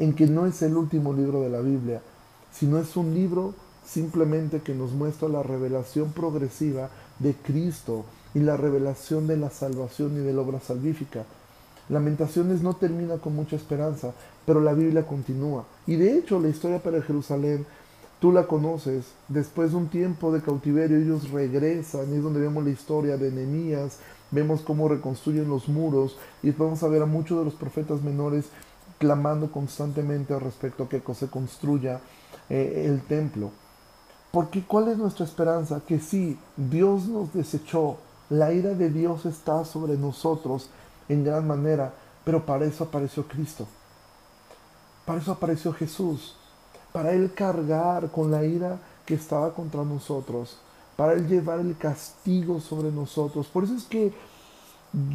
en 0.00 0.12
que 0.12 0.26
no 0.26 0.44
es 0.44 0.60
el 0.60 0.76
último 0.76 1.12
libro 1.12 1.40
de 1.40 1.48
la 1.48 1.60
Biblia, 1.60 2.02
sino 2.50 2.80
es 2.80 2.96
un 2.96 3.14
libro 3.14 3.54
simplemente 3.86 4.58
que 4.58 4.74
nos 4.74 4.90
muestra 4.90 5.28
la 5.28 5.44
revelación 5.44 6.10
progresiva 6.10 6.90
de 7.20 7.34
Cristo 7.34 8.04
y 8.34 8.40
la 8.40 8.56
revelación 8.56 9.28
de 9.28 9.36
la 9.36 9.50
salvación 9.50 10.16
y 10.16 10.18
de 10.18 10.32
la 10.32 10.40
obra 10.40 10.58
salvífica. 10.58 11.26
Lamentaciones 11.88 12.60
no 12.60 12.74
termina 12.74 13.18
con 13.18 13.36
mucha 13.36 13.54
esperanza, 13.54 14.12
pero 14.44 14.60
la 14.60 14.72
Biblia 14.72 15.06
continúa. 15.06 15.64
Y 15.86 15.94
de 15.94 16.18
hecho 16.18 16.40
la 16.40 16.48
historia 16.48 16.82
para 16.82 17.02
Jerusalén, 17.02 17.64
tú 18.20 18.32
la 18.32 18.46
conoces, 18.46 19.06
después 19.28 19.70
de 19.70 19.78
un 19.78 19.88
tiempo 19.88 20.30
de 20.30 20.42
cautiverio 20.42 20.98
ellos 20.98 21.30
regresan, 21.30 22.12
y 22.12 22.16
es 22.16 22.22
donde 22.22 22.40
vemos 22.40 22.62
la 22.62 22.70
historia 22.70 23.16
de 23.16 23.32
Nehemías, 23.32 23.98
vemos 24.30 24.60
cómo 24.60 24.88
reconstruyen 24.88 25.48
los 25.48 25.68
muros 25.68 26.16
y 26.42 26.50
vamos 26.52 26.82
a 26.82 26.88
ver 26.88 27.02
a 27.02 27.06
muchos 27.06 27.38
de 27.38 27.44
los 27.44 27.54
profetas 27.54 28.02
menores 28.02 28.46
clamando 28.98 29.50
constantemente 29.50 30.38
respecto 30.38 30.84
a 30.84 30.88
que 30.88 31.02
se 31.14 31.28
construya 31.28 32.00
eh, 32.48 32.84
el 32.86 33.00
templo. 33.02 33.50
Porque 34.30 34.62
¿cuál 34.62 34.88
es 34.88 34.98
nuestra 34.98 35.24
esperanza? 35.24 35.80
Que 35.86 35.98
sí, 35.98 36.38
Dios 36.56 37.08
nos 37.08 37.32
desechó, 37.32 37.96
la 38.28 38.52
ira 38.52 38.74
de 38.74 38.90
Dios 38.90 39.26
está 39.26 39.64
sobre 39.64 39.96
nosotros 39.96 40.68
en 41.08 41.24
gran 41.24 41.48
manera, 41.48 41.94
pero 42.24 42.44
para 42.44 42.66
eso 42.66 42.84
apareció 42.84 43.26
Cristo. 43.26 43.66
Para 45.04 45.20
eso 45.20 45.32
apareció 45.32 45.72
Jesús, 45.72 46.36
para 46.92 47.12
Él 47.12 47.32
cargar 47.34 48.10
con 48.10 48.30
la 48.30 48.44
ira 48.44 48.78
que 49.06 49.14
estaba 49.14 49.54
contra 49.54 49.84
nosotros 49.84 50.58
para 51.00 51.14
Él 51.14 51.26
llevar 51.28 51.60
el 51.60 51.78
castigo 51.78 52.60
sobre 52.60 52.92
nosotros. 52.92 53.46
Por 53.46 53.64
eso 53.64 53.74
es 53.74 53.84
que 53.84 54.12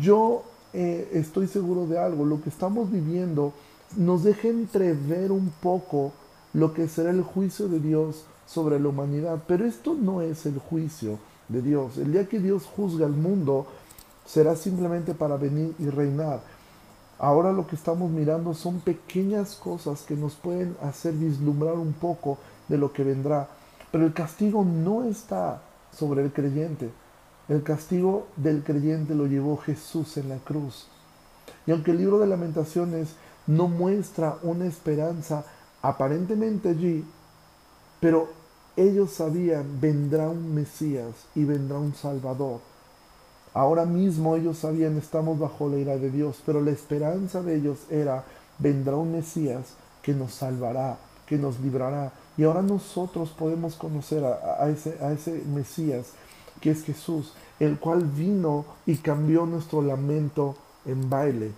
yo 0.01 0.41
eh, 0.73 1.11
estoy 1.13 1.45
seguro 1.47 1.85
de 1.85 1.99
algo, 1.99 2.25
lo 2.25 2.41
que 2.41 2.49
estamos 2.49 2.91
viviendo 2.91 3.53
nos 3.95 4.23
deja 4.23 4.47
entrever 4.47 5.31
un 5.31 5.51
poco 5.61 6.11
lo 6.53 6.73
que 6.73 6.87
será 6.87 7.11
el 7.11 7.21
juicio 7.21 7.67
de 7.67 7.79
Dios 7.79 8.25
sobre 8.47 8.79
la 8.79 8.89
humanidad. 8.89 9.43
Pero 9.47 9.63
esto 9.63 9.93
no 9.93 10.23
es 10.23 10.47
el 10.47 10.57
juicio 10.57 11.19
de 11.49 11.61
Dios. 11.61 11.99
El 11.99 12.13
día 12.13 12.27
que 12.27 12.39
Dios 12.39 12.63
juzga 12.65 13.05
al 13.05 13.13
mundo 13.13 13.67
será 14.25 14.55
simplemente 14.55 15.13
para 15.13 15.37
venir 15.37 15.75
y 15.77 15.87
reinar. 15.87 16.41
Ahora 17.17 17.53
lo 17.53 17.65
que 17.65 17.75
estamos 17.75 18.11
mirando 18.11 18.53
son 18.53 18.79
pequeñas 18.81 19.55
cosas 19.55 20.01
que 20.01 20.15
nos 20.15 20.35
pueden 20.35 20.75
hacer 20.81 21.13
vislumbrar 21.13 21.75
un 21.75 21.93
poco 21.93 22.37
de 22.67 22.77
lo 22.77 22.91
que 22.91 23.03
vendrá. 23.03 23.47
Pero 23.91 24.05
el 24.05 24.13
castigo 24.13 24.65
no 24.65 25.03
está 25.03 25.61
sobre 25.91 26.23
el 26.23 26.33
creyente. 26.33 26.89
El 27.47 27.63
castigo 27.63 28.27
del 28.35 28.63
creyente 28.63 29.15
lo 29.15 29.27
llevó 29.27 29.57
Jesús 29.57 30.17
en 30.17 30.29
la 30.29 30.37
cruz. 30.37 30.87
Y 31.65 31.71
aunque 31.71 31.91
el 31.91 31.99
libro 31.99 32.19
de 32.19 32.27
lamentaciones 32.27 33.15
no 33.47 33.67
muestra 33.67 34.37
una 34.41 34.65
esperanza 34.65 35.45
aparentemente 35.81 36.69
allí, 36.69 37.05
pero 37.99 38.27
ellos 38.75 39.11
sabían, 39.11 39.79
vendrá 39.79 40.27
un 40.27 40.53
Mesías 40.53 41.13
y 41.33 41.45
vendrá 41.45 41.77
un 41.77 41.93
Salvador. 41.93 42.59
Ahora 43.55 43.85
mismo 43.85 44.35
ellos 44.35 44.57
sabían, 44.57 44.97
estamos 44.97 45.39
bajo 45.39 45.69
la 45.69 45.77
ira 45.77 45.97
de 45.97 46.11
Dios, 46.11 46.43
pero 46.45 46.59
la 46.59 46.71
esperanza 46.71 47.41
de 47.41 47.55
ellos 47.55 47.77
era, 47.89 48.25
vendrá 48.59 48.97
un 48.97 49.13
Mesías 49.13 49.75
que 50.01 50.13
nos 50.13 50.33
salvará, 50.33 50.97
que 51.25 51.37
nos 51.37 51.61
librará, 51.61 52.11
y 52.37 52.43
ahora 52.43 52.61
nosotros 52.61 53.29
podemos 53.29 53.75
conocer 53.75 54.25
a, 54.25 54.67
ese, 54.67 55.41
Mesías, 55.53 56.07
que 56.59 56.71
es 56.71 56.83
Jesús, 56.83 57.31
el 57.57 57.79
cual 57.79 58.03
vino 58.03 58.65
y 58.85 58.97
cambió 58.97 59.45
nuestro 59.45 59.81
lamento 59.81 60.57
en 60.85 61.09
baile, 61.09 61.53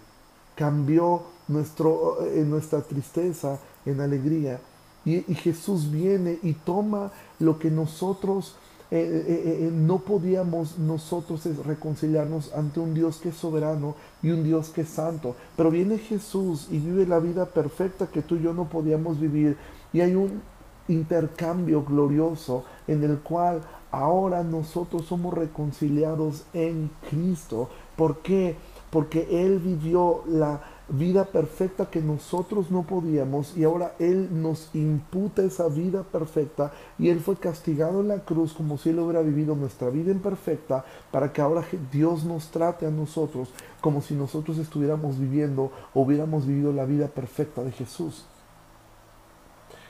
cambió 0.56 1.24
nuestro, 1.48 2.24
eh, 2.28 2.46
nuestra 2.48 2.82
tristeza 2.82 3.58
en 3.88 4.02
alegría. 4.02 4.60
Y, 5.04 5.22
Jesús 5.34 5.90
viene 5.90 6.38
y 6.44 6.54
toma 6.54 7.12
lo 7.40 7.58
que 7.58 7.72
nosotros 7.72 8.56
eh, 8.90 9.66
eh, 9.66 9.70
no 9.72 10.00
podíamos 10.00 10.80
nosotros 10.80 11.44
reconciliarnos 11.66 12.54
ante 12.54 12.80
un 12.80 12.94
Dios 12.94 13.18
que 13.18 13.30
es 13.30 13.36
soberano 13.36 13.96
y 14.24 14.30
un 14.30 14.44
Dios 14.44 14.70
que 14.70 14.82
es 14.82 14.90
santo. 14.90 15.36
Pero 15.58 15.72
viene 15.72 15.98
Jesús 15.98 16.68
y 16.72 16.80
vive 16.80 17.06
la 17.06 17.20
vida 17.20 17.46
perfecta 17.46 18.08
que 18.08 18.22
tú 18.22 18.36
y 18.36 18.44
yo 18.44 18.54
no 18.54 18.70
podíamos 18.70 19.20
vivir. 19.20 19.58
Y 19.92 20.00
hay 20.00 20.16
un 20.16 20.42
intercambio 20.88 21.84
glorioso 21.84 22.64
en 22.88 23.04
el 23.04 23.20
cual 23.20 23.62
ahora 23.92 24.44
nosotros 24.44 25.06
somos 25.06 25.34
reconciliados 25.34 26.46
en 26.54 26.90
Cristo. 27.10 27.70
¿Por 27.98 28.20
qué? 28.20 28.56
Porque 28.90 29.28
Él 29.44 29.60
vivió 29.60 30.24
la 30.28 30.62
vida 30.90 31.26
perfecta 31.26 31.90
que 31.90 32.02
nosotros 32.02 32.72
no 32.72 32.84
podíamos 32.84 33.58
y 33.58 33.66
ahora 33.66 33.94
Él 34.00 34.30
nos 34.42 34.70
imputa 34.74 35.44
esa 35.44 35.68
vida 35.68 36.04
perfecta 36.04 36.72
y 36.98 37.10
Él 37.10 37.20
fue 37.20 37.36
castigado 37.36 38.02
en 38.02 38.08
la 38.08 38.20
cruz 38.20 38.54
como 38.54 38.78
si 38.78 38.90
Él 38.90 39.00
hubiera 39.00 39.22
vivido 39.22 39.56
nuestra 39.56 39.90
vida 39.90 40.12
imperfecta 40.12 40.86
para 41.12 41.34
que 41.34 41.42
ahora 41.42 41.66
Dios 41.92 42.24
nos 42.24 42.48
trate 42.50 42.86
a 42.86 42.92
nosotros 42.92 43.50
como 43.82 44.02
si 44.02 44.14
nosotros 44.14 44.58
estuviéramos 44.58 45.20
viviendo 45.20 45.72
o 45.94 46.02
hubiéramos 46.02 46.46
vivido 46.46 46.72
la 46.72 46.86
vida 46.86 47.08
perfecta 47.08 47.64
de 47.64 47.72
Jesús. 47.72 48.26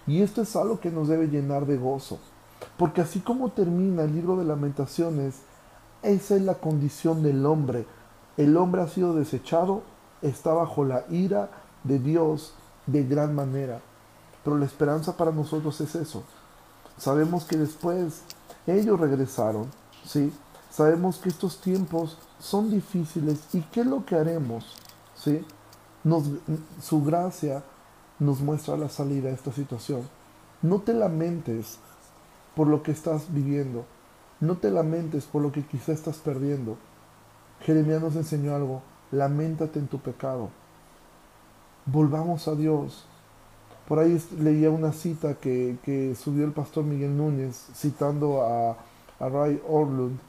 Y 0.07 0.21
esto 0.21 0.41
es 0.41 0.55
algo 0.55 0.79
que 0.79 0.89
nos 0.89 1.09
debe 1.09 1.27
llenar 1.27 1.65
de 1.65 1.77
gozo. 1.77 2.17
Porque 2.77 3.01
así 3.01 3.19
como 3.19 3.49
termina 3.49 4.03
el 4.03 4.15
libro 4.15 4.37
de 4.37 4.45
lamentaciones, 4.45 5.41
esa 6.01 6.35
es 6.35 6.41
la 6.41 6.55
condición 6.55 7.21
del 7.23 7.45
hombre. 7.45 7.85
El 8.37 8.55
hombre 8.55 8.81
ha 8.81 8.87
sido 8.87 9.13
desechado, 9.13 9.83
está 10.21 10.53
bajo 10.53 10.83
la 10.83 11.05
ira 11.09 11.49
de 11.83 11.99
Dios 11.99 12.53
de 12.85 13.03
gran 13.03 13.35
manera. 13.35 13.81
pero 14.43 14.57
la 14.57 14.65
esperanza 14.65 15.17
para 15.17 15.31
nosotros 15.31 15.81
es 15.81 15.93
eso. 15.95 16.23
Sabemos 16.97 17.43
que 17.43 17.57
después 17.57 18.21
ellos 18.65 18.99
regresaron, 18.99 19.69
¿sí? 20.05 20.31
Sabemos 20.71 21.17
que 21.17 21.29
estos 21.29 21.59
tiempos 21.59 22.17
son 22.39 22.69
difíciles 22.71 23.39
y 23.53 23.61
qué 23.61 23.81
es 23.81 23.87
lo 23.87 24.05
que 24.05 24.15
haremos, 24.15 24.65
¿sí? 25.15 25.45
Nos, 26.03 26.23
su 26.81 27.03
gracia 27.03 27.63
nos 28.19 28.39
muestra 28.39 28.77
la 28.77 28.89
salida 28.89 29.29
a 29.29 29.33
esta 29.33 29.51
situación. 29.51 30.07
No 30.61 30.79
te 30.79 30.93
lamentes 30.93 31.77
por 32.55 32.67
lo 32.67 32.81
que 32.83 32.91
estás 32.91 33.25
viviendo. 33.33 33.85
No 34.39 34.57
te 34.57 34.71
lamentes 34.71 35.25
por 35.25 35.41
lo 35.41 35.51
que 35.51 35.65
quizá 35.65 35.91
estás 35.91 36.17
perdiendo. 36.17 36.77
Jeremías 37.61 38.01
nos 38.01 38.15
enseñó 38.15 38.55
algo. 38.55 38.81
Lamentate 39.11 39.79
en 39.79 39.87
tu 39.87 39.99
pecado. 39.99 40.49
Volvamos 41.85 42.47
a 42.47 42.55
Dios. 42.55 43.05
Por 43.87 43.99
ahí 43.99 44.21
leía 44.39 44.69
una 44.69 44.91
cita 44.91 45.35
que, 45.35 46.15
subió 46.21 46.45
el 46.45 46.51
pastor 46.51 46.83
Miguel 46.83 47.15
Núñez 47.15 47.55
citando 47.73 48.41
a, 48.41 48.77
a 49.19 49.29
Ray 49.29 49.61
Orlund, 49.67 50.19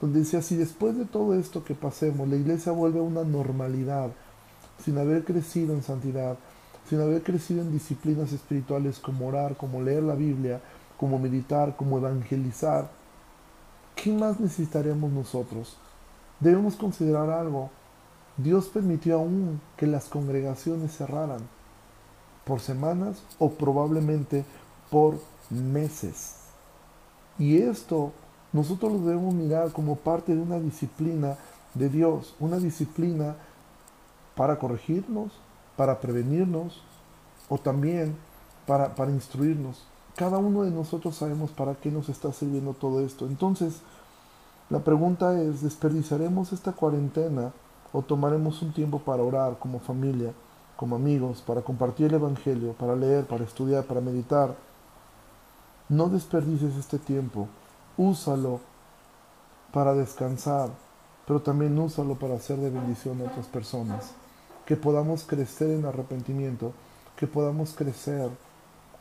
donde 0.00 0.20
decía, 0.20 0.42
si 0.42 0.56
después 0.56 0.96
de 0.96 1.04
todo 1.04 1.34
esto 1.34 1.64
que 1.64 1.74
pasemos, 1.74 2.28
la 2.28 2.36
iglesia 2.36 2.72
vuelve 2.72 3.00
a 3.00 3.02
una 3.02 3.24
normalidad, 3.24 4.10
sin 4.82 4.96
haber 4.98 5.24
crecido 5.24 5.74
en 5.74 5.82
santidad, 5.82 6.36
sin 6.88 7.00
haber 7.00 7.22
crecido 7.22 7.62
en 7.62 7.72
disciplinas 7.72 8.32
espirituales 8.32 8.98
como 8.98 9.26
orar, 9.26 9.56
como 9.56 9.82
leer 9.82 10.04
la 10.04 10.14
Biblia, 10.14 10.60
como 11.00 11.18
meditar, 11.18 11.76
como 11.76 11.96
evangelizar, 11.96 12.90
¿qué 13.96 14.12
más 14.12 14.38
necesitaremos 14.38 15.10
nosotros? 15.10 15.78
Debemos 16.40 16.76
considerar 16.76 17.30
algo. 17.30 17.70
Dios 18.42 18.66
permitió 18.66 19.16
aún 19.16 19.60
que 19.76 19.86
las 19.86 20.04
congregaciones 20.04 20.96
cerraran 20.96 21.40
por 22.44 22.60
semanas 22.60 23.22
o 23.38 23.50
probablemente 23.50 24.44
por 24.90 25.18
meses. 25.50 26.36
Y 27.38 27.58
esto 27.58 28.12
nosotros 28.52 28.92
lo 28.92 28.98
debemos 29.00 29.34
mirar 29.34 29.72
como 29.72 29.96
parte 29.96 30.34
de 30.34 30.40
una 30.40 30.58
disciplina 30.58 31.36
de 31.74 31.88
Dios, 31.88 32.34
una 32.40 32.58
disciplina 32.58 33.36
para 34.34 34.58
corregirnos, 34.58 35.32
para 35.76 36.00
prevenirnos 36.00 36.82
o 37.48 37.58
también 37.58 38.16
para, 38.66 38.94
para 38.94 39.10
instruirnos. 39.10 39.84
Cada 40.16 40.38
uno 40.38 40.62
de 40.62 40.70
nosotros 40.70 41.16
sabemos 41.16 41.50
para 41.50 41.74
qué 41.74 41.90
nos 41.90 42.08
está 42.08 42.32
sirviendo 42.32 42.74
todo 42.74 43.04
esto. 43.04 43.26
Entonces, 43.26 43.80
la 44.68 44.80
pregunta 44.80 45.40
es, 45.40 45.62
¿desperdiciaremos 45.62 46.52
esta 46.52 46.72
cuarentena 46.72 47.52
o 47.92 48.02
tomaremos 48.02 48.62
un 48.62 48.72
tiempo 48.72 48.98
para 49.00 49.22
orar 49.22 49.58
como 49.58 49.80
familia? 49.80 50.32
como 50.80 50.96
amigos, 50.96 51.42
para 51.42 51.60
compartir 51.60 52.06
el 52.06 52.14
Evangelio, 52.14 52.72
para 52.72 52.96
leer, 52.96 53.26
para 53.26 53.44
estudiar, 53.44 53.84
para 53.84 54.00
meditar. 54.00 54.56
No 55.90 56.08
desperdices 56.08 56.74
este 56.74 56.98
tiempo, 56.98 57.48
úsalo 57.98 58.60
para 59.74 59.92
descansar, 59.92 60.70
pero 61.26 61.42
también 61.42 61.78
úsalo 61.78 62.14
para 62.14 62.36
hacer 62.36 62.56
de 62.56 62.70
bendición 62.70 63.20
a 63.20 63.24
otras 63.24 63.46
personas. 63.46 64.12
Que 64.64 64.74
podamos 64.74 65.24
crecer 65.24 65.68
en 65.68 65.84
arrepentimiento, 65.84 66.72
que 67.14 67.26
podamos 67.26 67.74
crecer 67.74 68.30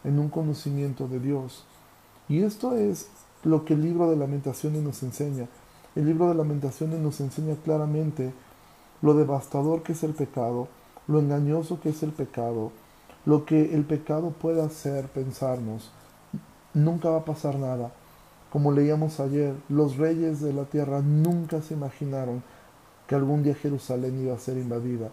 en 0.04 0.20
un 0.20 0.28
conocimiento 0.28 1.08
de 1.08 1.22
Dios. 1.22 1.64
Y 2.28 2.44
esto 2.44 2.76
es 2.76 3.08
lo 3.46 3.64
que 3.64 3.76
el 3.76 3.84
libro 3.84 4.10
de 4.10 4.18
lamentaciones 4.18 4.84
nos 4.84 5.02
enseña. 5.02 5.48
El 5.96 6.08
libro 6.08 6.28
de 6.28 6.36
lamentaciones 6.36 7.00
nos 7.00 7.22
enseña 7.22 7.56
claramente 7.64 8.34
lo 9.02 9.14
devastador 9.14 9.84
que 9.84 9.94
es 9.94 10.04
el 10.04 10.14
pecado, 10.14 10.68
lo 11.08 11.20
engañoso 11.20 11.80
que 11.80 11.90
es 11.90 12.04
el 12.04 12.12
pecado, 12.12 12.72
lo 13.26 13.46
que 13.46 13.74
el 13.74 13.84
pecado 13.84 14.32
puede 14.32 14.62
hacer 14.62 15.08
pensarnos. 15.08 15.92
Nunca 16.74 17.10
va 17.10 17.20
a 17.20 17.26
pasar 17.26 17.58
nada. 17.58 17.92
Como 18.52 18.72
leíamos 18.72 19.20
ayer, 19.20 19.54
los 19.70 19.98
reyes 19.98 20.42
de 20.42 20.54
la 20.54 20.66
tierra 20.66 21.02
nunca 21.02 21.62
se 21.62 21.74
imaginaron 21.74 22.44
que 23.08 23.16
algún 23.16 23.44
día 23.44 23.56
Jerusalén 23.56 24.22
iba 24.24 24.36
a 24.36 24.40
ser 24.40 24.58
invadida. 24.58 25.10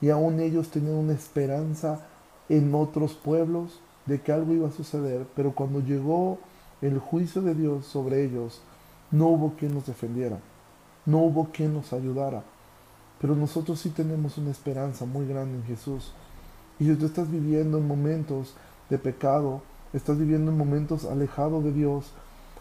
Y 0.00 0.10
aún 0.10 0.40
ellos 0.40 0.70
tenían 0.70 0.96
una 0.96 1.12
esperanza 1.12 2.00
en 2.48 2.74
otros 2.74 3.14
pueblos 3.14 3.80
de 4.06 4.20
que 4.20 4.32
algo 4.32 4.52
iba 4.52 4.68
a 4.68 4.72
suceder, 4.72 5.26
pero 5.34 5.54
cuando 5.54 5.80
llegó 5.80 6.38
el 6.82 6.98
juicio 6.98 7.40
de 7.42 7.54
Dios 7.54 7.86
sobre 7.86 8.24
ellos, 8.24 8.60
no 9.10 9.28
hubo 9.28 9.54
quien 9.56 9.74
nos 9.74 9.86
defendiera, 9.86 10.38
no 11.06 11.18
hubo 11.18 11.48
quien 11.52 11.72
nos 11.72 11.92
ayudara. 11.92 12.42
Pero 13.24 13.36
nosotros 13.36 13.80
sí 13.80 13.88
tenemos 13.88 14.36
una 14.36 14.50
esperanza 14.50 15.06
muy 15.06 15.26
grande 15.26 15.56
en 15.56 15.64
Jesús. 15.64 16.12
Y 16.78 16.84
si 16.84 16.94
tú 16.94 17.06
estás 17.06 17.30
viviendo 17.30 17.78
en 17.78 17.88
momentos 17.88 18.54
de 18.90 18.98
pecado, 18.98 19.62
estás 19.94 20.18
viviendo 20.18 20.50
en 20.50 20.58
momentos 20.58 21.06
alejados 21.06 21.64
de 21.64 21.72
Dios, 21.72 22.12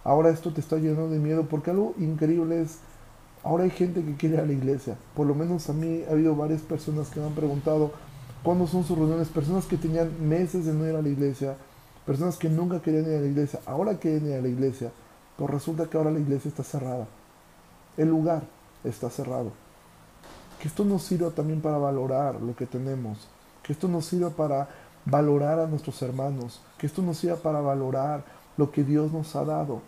ahora 0.06 0.30
esto 0.30 0.54
te 0.54 0.62
está 0.62 0.78
llenando 0.78 1.10
de 1.10 1.19
miedo, 1.19 1.47
porque 1.49 1.71
algo 1.71 1.95
increíble 1.99 2.62
es, 2.62 2.78
ahora 3.43 3.65
hay 3.65 3.71
gente 3.71 4.06
que 4.06 4.15
quiere 4.15 4.36
ir 4.36 4.39
a 4.39 4.45
la 4.45 4.54
iglesia. 4.54 4.95
Por 5.17 5.28
lo 5.28 5.36
menos 5.36 5.69
a 5.69 5.73
mí 5.73 6.06
ha 6.08 6.13
habido 6.13 6.34
varias 6.34 6.62
personas 6.62 7.10
que 7.10 7.19
me 7.19 7.26
han 7.26 7.36
preguntado 7.36 7.91
cuándo 8.41 8.65
son 8.65 8.86
sus 8.86 8.97
reuniones, 8.97 9.28
personas 9.28 9.65
que 9.65 9.76
tenían 9.76 10.12
meses 10.30 10.65
de 10.65 10.71
no 10.71 10.88
ir 10.88 10.95
a 10.95 11.02
la 11.02 11.10
iglesia, 11.10 11.58
personas 12.06 12.38
que 12.38 12.47
nunca 12.47 12.82
querían 12.82 13.06
ir 13.06 13.17
a 13.17 13.19
la 13.19 13.28
iglesia, 13.28 13.60
ahora 13.65 13.97
quieren 13.97 14.28
ir 14.28 14.36
a 14.36 14.41
la 14.41 14.47
iglesia, 14.47 14.93
pero 15.36 15.47
resulta 15.47 15.88
que 15.88 15.97
ahora 15.97 16.12
la 16.12 16.19
iglesia 16.19 16.47
está 16.47 16.63
cerrada. 16.63 17.06
El 17.97 18.08
lugar 18.08 18.43
está 18.86 19.10
cerrado 19.10 19.62
que 20.60 20.68
esto 20.68 20.86
nos 20.86 21.04
sirva 21.04 21.30
también 21.32 21.62
para 21.62 21.78
valorar 21.78 22.42
lo 22.42 22.56
que 22.56 22.66
tenemos, 22.66 23.28
que 23.62 23.74
esto 23.74 23.88
nos 23.88 24.06
sirva 24.06 24.30
para 24.30 24.70
valorar 25.06 25.60
a 25.60 25.68
nuestros 25.68 26.02
hermanos, 26.02 26.62
que 26.78 26.88
esto 26.88 27.02
nos 27.02 27.18
sirva 27.18 27.38
para 27.38 27.62
valorar 27.62 28.24
lo 28.58 28.72
que 28.72 28.84
Dios 28.84 29.12
nos 29.12 29.36
ha 29.36 29.44
dado, 29.44 29.82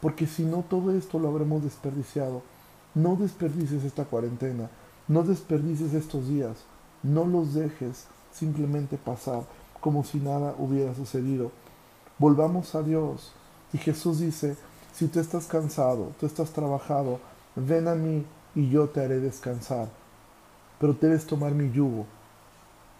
porque 0.00 0.26
si 0.26 0.44
no 0.44 0.64
todo 0.68 0.92
esto 0.92 1.18
lo 1.18 1.28
habremos 1.28 1.62
desperdiciado. 1.62 2.42
No 2.94 3.14
desperdicies 3.14 3.84
esta 3.84 4.04
cuarentena, 4.04 4.68
no 5.06 5.22
desperdicies 5.22 5.94
estos 5.94 6.28
días, 6.28 6.56
no 7.02 7.24
los 7.24 7.54
dejes 7.54 8.06
simplemente 8.32 8.96
pasar 8.96 9.44
como 9.80 10.02
si 10.02 10.18
nada 10.18 10.54
hubiera 10.58 10.94
sucedido. 10.94 11.52
Volvamos 12.18 12.74
a 12.74 12.82
Dios. 12.82 13.32
Y 13.72 13.78
Jesús 13.78 14.18
dice, 14.18 14.56
si 14.92 15.06
tú 15.06 15.20
estás 15.20 15.46
cansado, 15.46 16.10
tú 16.18 16.26
estás 16.26 16.50
trabajado, 16.50 17.20
ven 17.54 17.86
a 17.86 17.94
mí 17.94 18.26
y 18.56 18.68
yo 18.70 18.88
te 18.88 19.04
haré 19.04 19.20
descansar 19.20 19.99
pero 20.80 20.94
debes 20.94 21.26
tomar 21.26 21.52
mi 21.52 21.70
yugo, 21.70 22.06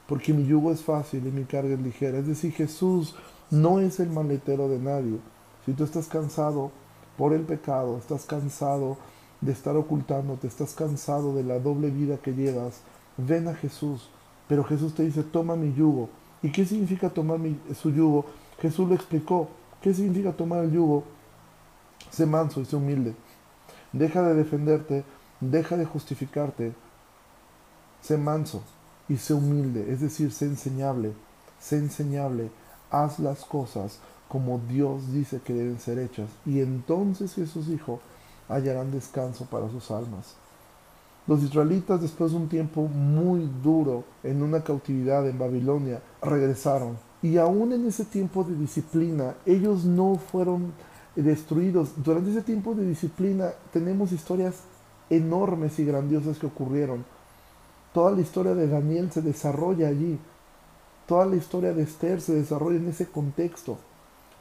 porque 0.07 0.35
mi 0.35 0.45
yugo 0.45 0.71
es 0.71 0.83
fácil 0.83 1.27
y 1.27 1.31
mi 1.31 1.45
carga 1.45 1.75
es 1.75 1.81
ligera. 1.81 2.19
Es 2.19 2.27
decir, 2.27 2.53
Jesús 2.53 3.17
no 3.51 3.81
es 3.81 3.99
el 3.99 4.11
maletero 4.11 4.69
de 4.69 4.79
nadie. 4.79 5.19
Si 5.65 5.73
tú 5.73 5.85
estás 5.85 6.07
cansado 6.07 6.71
por 7.17 7.33
el 7.33 7.43
pecado, 7.43 7.97
estás 7.97 8.27
cansado 8.27 8.99
de 9.41 9.53
estar 9.53 9.77
ocultándote, 9.77 10.47
estás 10.47 10.75
cansado 10.75 11.35
de 11.35 11.43
la 11.43 11.59
doble 11.59 11.91
vida 11.91 12.19
que 12.19 12.35
llevas, 12.35 12.83
ven 13.17 13.49
a 13.49 13.55
Jesús. 13.55 14.11
Pero 14.47 14.65
Jesús 14.65 14.95
te 14.95 15.05
dice, 15.05 15.23
toma 15.23 15.57
mi 15.57 15.73
yugo. 15.73 16.11
¿Y 16.43 16.53
qué 16.53 16.65
significa 16.67 17.09
tomar 17.09 17.39
su 17.81 17.91
yugo? 17.91 18.27
Jesús 18.61 18.89
lo 18.89 18.95
explicó. 18.95 19.49
¿Qué 19.81 19.95
significa 19.95 20.33
tomar 20.33 20.65
el 20.65 20.73
yugo? 20.73 21.05
Sé 22.11 22.27
manso 22.27 22.61
y 22.61 22.65
sé 22.67 22.77
humilde. 22.77 23.15
Deja 23.93 24.23
de 24.23 24.35
defenderte, 24.35 25.05
deja 25.41 25.77
de 25.77 25.85
justificarte, 25.85 26.73
Sé 28.03 28.17
manso 28.17 28.63
y 29.09 29.17
sé 29.17 29.35
humilde, 29.35 29.93
es 29.93 30.01
decir, 30.01 30.33
sé 30.33 30.47
enseñable, 30.47 31.13
sé 31.61 31.79
enseñable, 31.79 32.51
haz 32.91 33.19
las 33.19 33.45
cosas 33.45 33.99
como 34.29 34.61
Dios 34.69 35.13
dice 35.13 35.41
que 35.45 35.53
deben 35.53 35.81
ser 35.81 35.99
hechas. 35.99 36.29
Y 36.47 36.61
entonces 36.61 37.35
Jesús 37.35 37.67
dijo, 37.67 38.01
hallarán 38.49 38.93
descanso 38.93 39.45
para 39.47 39.69
sus 39.69 39.91
almas. 39.91 40.37
Los 41.27 41.43
israelitas, 41.43 42.01
después 42.01 42.31
de 42.31 42.39
un 42.39 42.49
tiempo 42.49 42.83
muy 42.83 43.51
duro 43.63 44.05
en 44.23 44.43
una 44.43 44.63
cautividad 44.63 45.29
en 45.29 45.39
Babilonia, 45.39 46.01
regresaron. 46.23 46.97
Y 47.23 47.37
aún 47.37 47.73
en 47.73 47.87
ese 47.87 48.05
tiempo 48.05 48.45
de 48.45 48.55
disciplina, 48.55 49.35
ellos 49.45 49.85
no 49.85 50.15
fueron 50.17 50.73
destruidos. 51.17 51.91
Durante 51.97 52.31
ese 52.31 52.43
tiempo 52.43 52.75
de 52.75 52.87
disciplina 52.87 53.51
tenemos 53.73 54.13
historias 54.13 54.61
enormes 55.11 55.79
y 55.79 55.85
grandiosas 55.85 56.39
que 56.39 56.47
ocurrieron. 56.47 57.05
Toda 57.93 58.13
la 58.13 58.21
historia 58.21 58.55
de 58.55 58.69
Daniel 58.69 59.11
se 59.11 59.23
desarrolla 59.23 59.89
allí. 59.89 60.19
Toda 61.07 61.27
la 61.27 61.37
historia 61.37 61.73
de 61.73 61.83
Esther 61.83 62.21
se 62.21 62.35
desarrolla 62.35 62.79
en 62.79 62.89
ese 62.89 63.07
contexto. 63.07 63.79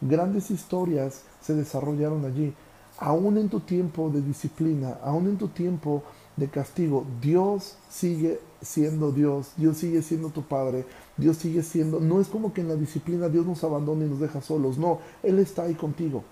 Grandes 0.01 0.51
historias 0.51 1.23
se 1.41 1.55
desarrollaron 1.55 2.25
allí. 2.25 2.53
Aún 2.99 3.37
en 3.37 3.49
tu 3.49 3.61
tiempo 3.61 4.09
de 4.09 4.21
disciplina, 4.21 4.97
aún 5.03 5.27
en 5.27 5.37
tu 5.37 5.47
tiempo 5.47 6.03
de 6.35 6.47
castigo, 6.47 7.05
Dios 7.21 7.77
sigue 7.89 8.39
siendo 8.61 9.11
Dios, 9.11 9.53
Dios 9.57 9.77
sigue 9.77 10.01
siendo 10.01 10.29
tu 10.29 10.43
Padre, 10.43 10.85
Dios 11.17 11.37
sigue 11.37 11.63
siendo, 11.63 11.99
no 11.99 12.19
es 12.19 12.27
como 12.27 12.53
que 12.53 12.61
en 12.61 12.67
la 12.67 12.75
disciplina 12.75 13.29
Dios 13.29 13.45
nos 13.45 13.63
abandona 13.63 14.05
y 14.05 14.09
nos 14.09 14.19
deja 14.19 14.41
solos, 14.41 14.77
no, 14.77 14.99
Él 15.23 15.39
está 15.39 15.63
ahí 15.63 15.75
contigo. 15.75 16.23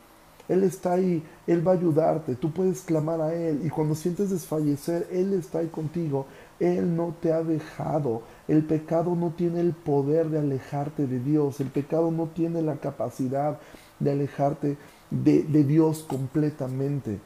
Él 0.48 0.64
está 0.64 0.94
ahí, 0.94 1.22
Él 1.46 1.66
va 1.68 1.74
a 1.74 1.76
ayudarte, 1.76 2.36
tú 2.36 2.52
puedes 2.52 2.82
clamar 2.82 3.20
a 3.22 3.34
Él 3.34 3.62
y 3.66 3.70
cuando 3.70 3.96
sientes 3.96 4.30
desfallecer, 4.30 5.08
Él 5.12 5.34
está 5.34 5.60
ahí 5.60 5.68
contigo, 5.68 6.26
Él 6.60 6.96
no 6.96 7.16
te 7.22 7.32
ha 7.32 7.44
dejado. 7.44 8.24
El 8.48 8.64
pecado 8.64 9.16
no 9.16 9.32
tiene 9.32 9.60
el 9.60 9.74
poder 9.74 10.30
de 10.30 10.40
alejarte 10.40 11.08
de 11.08 11.20
Dios. 11.20 11.60
El 11.60 11.68
pecado 11.68 12.12
no 12.12 12.28
tiene 12.28 12.62
la 12.62 12.78
capacidad 12.78 13.60
de 14.00 14.12
alejarte 14.12 14.78
de, 15.10 15.64
Dios 15.64 16.04
completamente. 16.08 17.20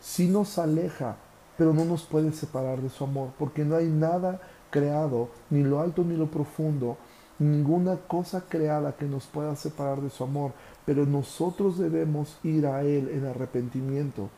Sí 0.00 0.28
nos 0.28 0.58
aleja, 0.58 1.16
pero 1.56 1.72
no 1.72 1.84
nos 1.84 2.04
puede 2.04 2.32
separar 2.32 2.80
de 2.80 2.88
su 2.88 3.04
amor, 3.04 3.30
porque 3.38 3.64
no 3.64 3.76
hay 3.76 3.86
nada 3.86 4.40
creado, 4.70 5.28
ni 5.50 5.62
lo 5.62 5.80
alto 5.80 6.04
ni 6.04 6.16
lo 6.16 6.30
profundo, 6.30 6.96
ninguna 7.38 7.96
cosa 7.96 8.44
creada 8.48 8.96
que 8.96 9.06
nos 9.06 9.26
pueda 9.26 9.56
separar 9.56 10.00
de 10.00 10.10
su 10.10 10.24
amor, 10.24 10.52
pero 10.86 11.04
nosotros 11.06 11.78
debemos 11.78 12.38
ir 12.42 12.66
a 12.66 12.82
Él 12.82 13.10
en 13.12 13.26
arrepentimiento, 13.26 14.30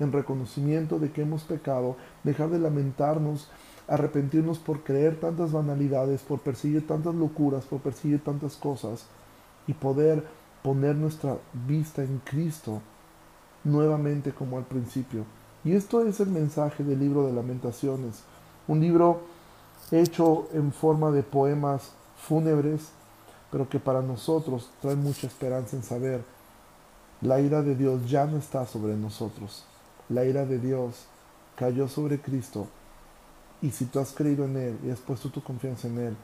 en 0.00 0.10
reconocimiento 0.12 0.98
de 0.98 1.12
que 1.12 1.22
hemos 1.22 1.44
pecado, 1.44 1.96
dejar 2.24 2.50
de 2.50 2.58
lamentarnos, 2.58 3.48
arrepentirnos 3.88 4.58
por 4.58 4.82
creer 4.82 5.20
tantas 5.20 5.52
banalidades, 5.52 6.22
por 6.22 6.40
perseguir 6.40 6.86
tantas 6.86 7.14
locuras, 7.14 7.64
por 7.64 7.80
perseguir 7.80 8.22
tantas 8.22 8.56
cosas 8.56 9.06
y 9.66 9.74
poder 9.74 10.26
poner 10.62 10.96
nuestra 10.96 11.36
vista 11.66 12.02
en 12.02 12.20
Cristo 12.24 12.80
nuevamente 13.64 14.32
como 14.32 14.58
al 14.58 14.64
principio. 14.64 15.24
Y 15.64 15.72
esto 15.72 16.06
es 16.06 16.20
el 16.20 16.28
mensaje 16.28 16.84
del 16.84 17.00
libro 17.00 17.26
de 17.26 17.32
lamentaciones, 17.32 18.22
un 18.68 18.80
libro 18.80 19.20
hecho 19.90 20.48
en 20.52 20.72
forma 20.72 21.10
de 21.10 21.22
poemas 21.22 21.92
fúnebres, 22.16 22.90
pero 23.50 23.68
que 23.68 23.78
para 23.78 24.02
nosotros 24.02 24.70
trae 24.80 24.96
mucha 24.96 25.26
esperanza 25.26 25.76
en 25.76 25.82
saber, 25.82 26.24
la 27.20 27.40
ira 27.40 27.62
de 27.62 27.74
Dios 27.74 28.08
ya 28.10 28.26
no 28.26 28.36
está 28.36 28.66
sobre 28.66 28.96
nosotros, 28.96 29.64
la 30.08 30.24
ira 30.24 30.44
de 30.44 30.58
Dios 30.58 31.06
cayó 31.56 31.88
sobre 31.88 32.20
Cristo, 32.20 32.66
y 33.66 33.70
si 33.70 33.86
tú 33.86 33.98
has 33.98 34.12
creído 34.12 34.44
en 34.44 34.56
Él 34.56 34.78
y 34.84 34.90
has 34.90 35.00
puesto 35.00 35.30
tu 35.30 35.42
confianza 35.42 35.88
en 35.88 35.98
Él, 35.98 36.16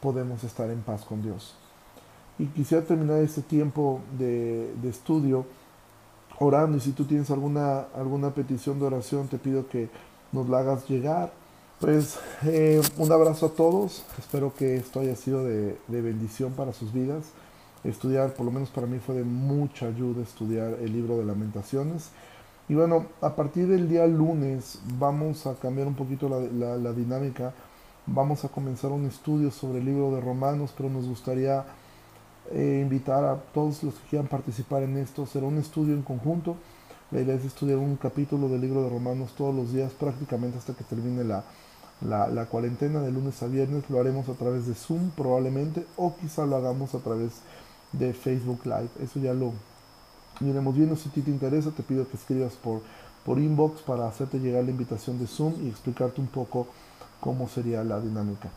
podemos 0.00 0.42
estar 0.44 0.70
en 0.70 0.80
paz 0.80 1.04
con 1.04 1.22
Dios. 1.22 1.54
Y 2.38 2.46
quisiera 2.46 2.84
terminar 2.84 3.18
este 3.18 3.42
tiempo 3.42 4.00
de, 4.18 4.74
de 4.80 4.88
estudio 4.88 5.46
orando 6.38 6.76
y 6.76 6.80
si 6.80 6.92
tú 6.92 7.04
tienes 7.04 7.30
alguna, 7.30 7.80
alguna 7.94 8.30
petición 8.30 8.78
de 8.78 8.86
oración, 8.86 9.28
te 9.28 9.38
pido 9.38 9.68
que 9.68 9.88
nos 10.32 10.48
la 10.48 10.60
hagas 10.60 10.88
llegar 10.88 11.32
pues 11.80 12.18
eh, 12.44 12.82
un 12.96 13.12
abrazo 13.12 13.46
a 13.46 13.48
todos, 13.50 14.02
espero 14.18 14.52
que 14.52 14.76
esto 14.76 14.98
haya 14.98 15.14
sido 15.14 15.44
de, 15.44 15.76
bendición 15.88 16.52
para 16.52 16.72
sus 16.72 16.92
vidas. 16.92 17.26
Estudiar, 17.84 18.34
por 18.34 18.44
lo 18.44 18.50
menos 18.50 18.70
para 18.70 18.88
mí 18.88 18.98
fue 18.98 19.14
de 19.14 19.22
mucha 19.22 19.86
ayuda 19.86 20.22
estudiar 20.22 20.76
el 20.80 20.92
libro 20.92 21.16
de 21.18 21.24
lamentaciones. 21.24 22.10
Y 22.68 22.74
bueno, 22.74 23.06
a 23.22 23.34
partir 23.34 23.66
del 23.66 23.88
día 23.88 24.06
lunes 24.06 24.78
vamos 24.98 25.46
a 25.46 25.54
cambiar 25.54 25.86
un 25.86 25.94
poquito 25.94 26.28
la, 26.28 26.92
dinámica. 26.92 27.54
Vamos 28.06 28.44
a 28.44 28.48
comenzar 28.48 28.90
un 28.90 29.06
estudio 29.06 29.50
sobre 29.50 29.78
el 29.78 29.86
libro 29.86 30.14
de 30.14 30.20
Romanos, 30.20 30.74
pero 30.76 30.90
nos 30.90 31.06
gustaría 31.06 31.64
eh, 32.50 32.80
invitar 32.82 33.24
a 33.24 33.36
todos 33.54 33.82
los 33.82 33.94
que 33.94 34.10
quieran 34.10 34.28
participar 34.28 34.82
en 34.82 34.98
esto. 34.98 35.24
Será 35.24 35.46
un 35.46 35.56
estudio 35.56 35.94
en 35.94 36.02
conjunto. 36.02 36.56
La 37.10 37.22
idea 37.22 37.36
es 37.36 37.44
estudiar 37.46 37.78
un 37.78 37.96
capítulo 37.96 38.50
del 38.50 38.60
libro 38.60 38.82
de 38.82 38.90
Romanos 38.90 39.32
todos 39.34 39.54
los 39.54 39.72
días, 39.72 39.92
prácticamente 39.92 40.58
hasta 40.58 40.74
que 40.74 40.84
termine 40.84 41.24
la, 41.24 41.44
la, 42.02 42.44
cuarentena 42.46 43.00
de 43.00 43.10
lunes 43.10 43.42
a 43.42 43.46
viernes 43.46 43.88
lo 43.88 43.98
haremos 43.98 44.28
a 44.28 44.34
través 44.34 44.66
de 44.66 44.74
Zoom 44.74 45.10
probablemente 45.10 45.86
o 45.96 46.14
quizá 46.16 46.44
lo 46.44 46.56
hagamos 46.56 46.94
a 46.94 46.98
través 46.98 47.40
de 47.92 48.12
Facebook 48.12 48.60
Live. 48.66 48.90
Eso 49.02 49.20
ya 49.20 49.32
lo 49.32 49.54
iremos 50.40 50.74
viendo. 50.74 50.96
Si 50.96 51.08
a 51.08 51.12
ti 51.12 51.22
te 51.22 51.30
interesa, 51.30 51.70
te 51.70 51.82
pido 51.82 52.08
que 52.08 52.16
escribas 52.16 52.54
por, 52.54 52.82
por 53.24 53.38
inbox 53.38 53.82
para 53.82 54.06
hacerte 54.08 54.38
llegar 54.38 54.64
la 54.64 54.70
invitación 54.70 55.18
de 55.18 55.26
Zoom 55.26 55.54
y 55.62 55.68
explicarte 55.68 56.20
un 56.20 56.28
poco 56.28 56.66
cómo 57.20 57.48
sería 57.48 57.82
la 57.84 58.00
dinámica. 58.00 58.48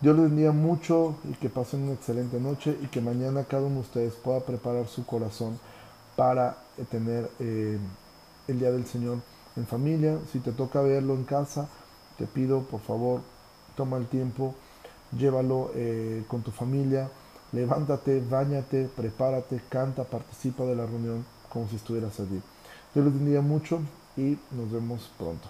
Dios 0.00 0.14
les 0.16 0.26
bendiga 0.26 0.52
mucho 0.52 1.16
y 1.24 1.32
que 1.34 1.48
pasen 1.48 1.84
una 1.84 1.94
excelente 1.94 2.38
noche 2.38 2.76
y 2.82 2.86
que 2.88 3.00
mañana 3.00 3.44
cada 3.44 3.62
uno 3.62 3.76
de 3.76 3.80
ustedes 3.80 4.14
pueda 4.14 4.40
preparar 4.40 4.86
su 4.88 5.06
corazón 5.06 5.58
para 6.16 6.58
eh, 6.76 6.84
tener 6.90 7.30
eh, 7.38 7.78
el 8.46 8.58
Día 8.58 8.70
del 8.70 8.86
Señor 8.86 9.18
en 9.56 9.66
familia. 9.66 10.18
Si 10.32 10.40
te 10.40 10.52
toca 10.52 10.82
verlo 10.82 11.14
en 11.14 11.24
casa, 11.24 11.68
te 12.18 12.26
pido, 12.26 12.60
por 12.62 12.80
favor, 12.80 13.22
toma 13.74 13.96
el 13.96 14.06
tiempo, 14.06 14.54
llévalo 15.16 15.70
eh, 15.74 16.24
con 16.28 16.42
tu 16.42 16.50
familia, 16.50 17.10
levántate, 17.56 18.20
bañate, 18.20 18.88
prepárate, 18.94 19.60
canta, 19.70 20.04
participa 20.04 20.64
de 20.64 20.76
la 20.76 20.84
reunión 20.84 21.24
como 21.48 21.66
si 21.68 21.76
estuvieras 21.76 22.20
allí. 22.20 22.40
Yo 22.94 23.02
les 23.02 23.14
bendiga 23.14 23.40
mucho 23.40 23.80
y 24.16 24.38
nos 24.52 24.70
vemos 24.70 25.10
pronto. 25.18 25.48